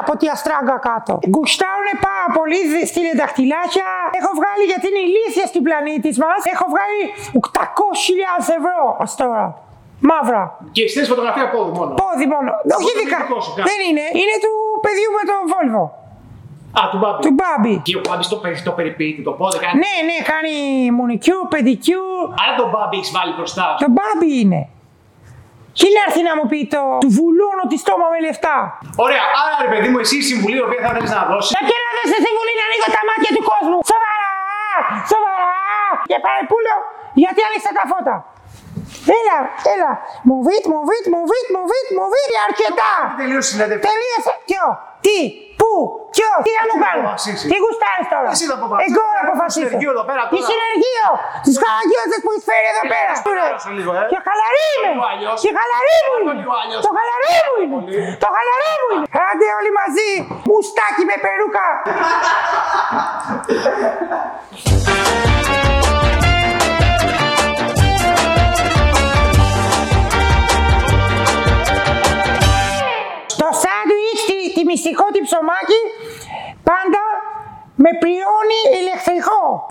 από 0.00 0.12
τη 0.20 0.26
αστράγκα 0.34 0.76
κάτω. 0.88 1.12
Γκουστάρουν 1.32 1.90
πάρα 2.08 2.28
πολύ, 2.38 2.58
δι- 2.72 2.86
στείλε 2.90 3.12
δαχτυλάκια. 3.22 3.88
Έχω 4.18 4.30
βγάλει 4.38 4.64
γιατί 4.72 4.86
είναι 4.90 5.02
ηλίθεια 5.08 5.46
στην 5.52 5.62
πλανήτη 5.66 6.10
μας. 6.22 6.40
Έχω 6.54 6.64
βγάλει 6.72 7.00
800.000 7.46 8.44
ευρώ 8.58 8.78
ως 9.04 9.10
τώρα. 9.22 9.44
Μαύρα. 10.08 10.42
Και 10.76 10.82
στέλνει 10.90 11.08
φωτογραφία 11.12 11.46
πόδι 11.54 11.72
μόνο. 11.78 11.90
Πόδι 12.02 12.26
μόνο. 12.34 12.50
Όχι 12.78 12.92
δικά. 13.02 13.18
δικό 13.22 13.38
σου, 13.44 13.52
κάτι. 13.56 13.66
Δεν 13.70 13.78
είναι. 13.88 14.04
Είναι 14.20 14.36
του 14.44 14.52
παιδιού 14.84 15.08
με 15.18 15.22
τον 15.30 15.40
Βόλβο. 15.52 15.84
Α, 16.80 16.82
του 16.92 16.98
Μπάμπη. 17.02 17.20
Του 17.26 17.34
Μπάμπη. 17.38 17.74
Και 17.86 17.94
ο 18.00 18.02
Μπάμπη 18.06 18.24
το, 18.32 18.38
περι- 18.42 18.64
το 18.68 18.72
περιποιείται, 18.78 19.20
το 19.28 19.32
πόδι 19.38 19.56
κάνει. 19.64 19.74
Ναι, 19.84 19.94
ναι, 20.08 20.16
κάνει 20.32 20.52
μουνικιού, 20.98 21.38
παιδικιού. 21.52 22.04
Άρα 22.42 22.52
τον 22.60 22.68
Μπάμπη 22.72 22.94
έχεις 23.00 23.10
βάλει 23.16 23.32
μπροστά. 23.38 23.64
σου. 23.76 23.78
Το 23.84 23.88
Μπάμπη 23.96 24.30
είναι. 24.42 24.60
Τι 25.80 25.86
να 25.96 26.00
έρθει 26.06 26.22
να 26.28 26.32
μου 26.38 26.44
πει 26.50 26.60
το 26.74 26.82
του 27.04 27.10
βουλώνω 27.18 27.64
τη 27.70 27.76
στόμα 27.84 28.06
με 28.12 28.18
λεφτά. 28.26 28.54
Ωραία, 29.04 29.24
άρα 29.42 29.54
ρε 29.64 29.68
παιδί 29.72 29.88
μου, 29.92 29.98
εσύ 30.04 30.14
η 30.22 30.24
συμβουλή 30.30 30.56
η 30.62 30.64
οποία 30.68 30.80
θα 30.84 30.90
θέλεις 30.94 31.12
να 31.16 31.22
δώσει. 31.30 31.48
Θα 31.56 31.60
και 31.68 31.76
να 31.84 31.90
δες 31.96 32.06
στη 32.10 32.18
συμβουλή 32.26 32.52
να 32.60 32.64
ανοίγω 32.68 32.88
τα 32.96 33.02
μάτια 33.08 33.30
του 33.36 33.42
κόσμου. 33.50 33.78
Σοβαρά! 33.92 34.30
Σοβαρά! 35.12 35.54
Και 36.10 36.16
παρεπούλο, 36.26 36.74
γιατί 37.22 37.40
άνοιξε 37.48 37.70
τα 37.78 37.84
φώτα. 37.90 38.14
Έλα, 39.18 39.38
έλα. 39.74 39.90
Move 40.30 40.48
it, 40.56 40.64
move 40.74 40.90
it, 40.98 41.04
move 41.14 41.30
it, 41.38 41.46
move 41.56 41.72
it, 41.80 41.86
move 41.98 42.14
it. 42.22 42.28
Αρκετά. 42.48 42.92
Τελείωσε 43.20 43.48
η 43.48 43.50
συνέντευξη. 43.52 43.84
Τελείωσε. 43.90 44.32
Ποιο, 44.48 44.64
τι, 45.06 45.18
πού, 45.60 45.70
ποιο, 46.14 46.28
τι 46.46 46.50
να 46.58 46.62
μου 46.68 46.74
θα 46.82 46.86
κάνω; 46.86 47.00
αποφασίσεις. 47.02 47.46
Τι 47.50 47.56
γουστάρεις 47.64 48.06
τώρα; 48.14 48.28
Εσύ 48.34 48.44
θα 48.50 48.54
αποφασίσεις. 48.60 48.90
Εγώ 48.94 49.04
να 49.16 49.20
Ένα 49.22 49.28
αποφασίσω. 49.28 49.56
συνεργείο 49.58 49.90
εδώ 49.94 50.04
πέρα 50.10 50.22
Τι 50.32 50.36
τώρα. 50.38 50.48
συνεργείο; 50.50 51.06
Τις 51.46 51.56
χαραγιώτες 51.62 52.18
που 52.22 52.28
έχει 52.34 52.44
φέρει 52.50 52.66
εδώ 52.72 52.82
Ε, 52.88 52.90
πέρα. 52.94 53.10
ας 53.14 53.18
το 53.26 53.30
χαλαρώσω 53.32 53.70
λίγο, 53.78 53.90
ε. 54.00 54.02
Και 54.12 54.18
χαλαρή 54.26 54.64
είμαι. 54.74 54.90
Λίγο 54.96 55.06
αλλιώς. 55.12 55.36
Και 55.44 55.50
χαλαρή 55.58 55.96
μου 56.06 56.12
Πάρ' 56.12 56.22
το 56.26 56.30
είναι. 56.32 56.40
λίγο 56.42 56.54
αλλιώς. 56.62 56.80
Το 56.86 56.90
χαλαρή 56.96 57.38
μου 57.48 57.56
είναι. 57.62 57.72
Το 58.24 58.28
χαλαρή 58.36 58.72
μου 58.80 58.88
είναι. 58.94 59.06
Άντε 59.28 59.46
όλοι 59.58 59.70
μαζί. 59.80 60.10
Μουστάκι 60.48 61.02
με 61.10 61.16
περούκα. 61.24 61.66
μυστικό 74.70 75.04
τη 75.12 75.20
ψωμάκι, 75.20 75.80
πάντα 76.62 77.02
με 77.74 77.90
πριόνι 78.00 78.60
ηλεκτρικό. 78.80 79.68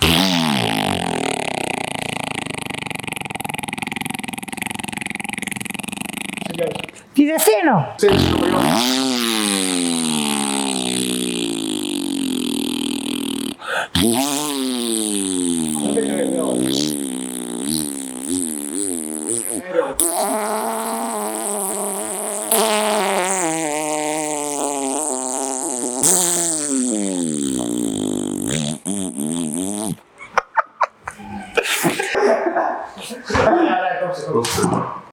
Τι 7.13 7.25
δεν 7.25 7.39
στείνω; 7.39 7.93
Ξέρεις 7.95 8.29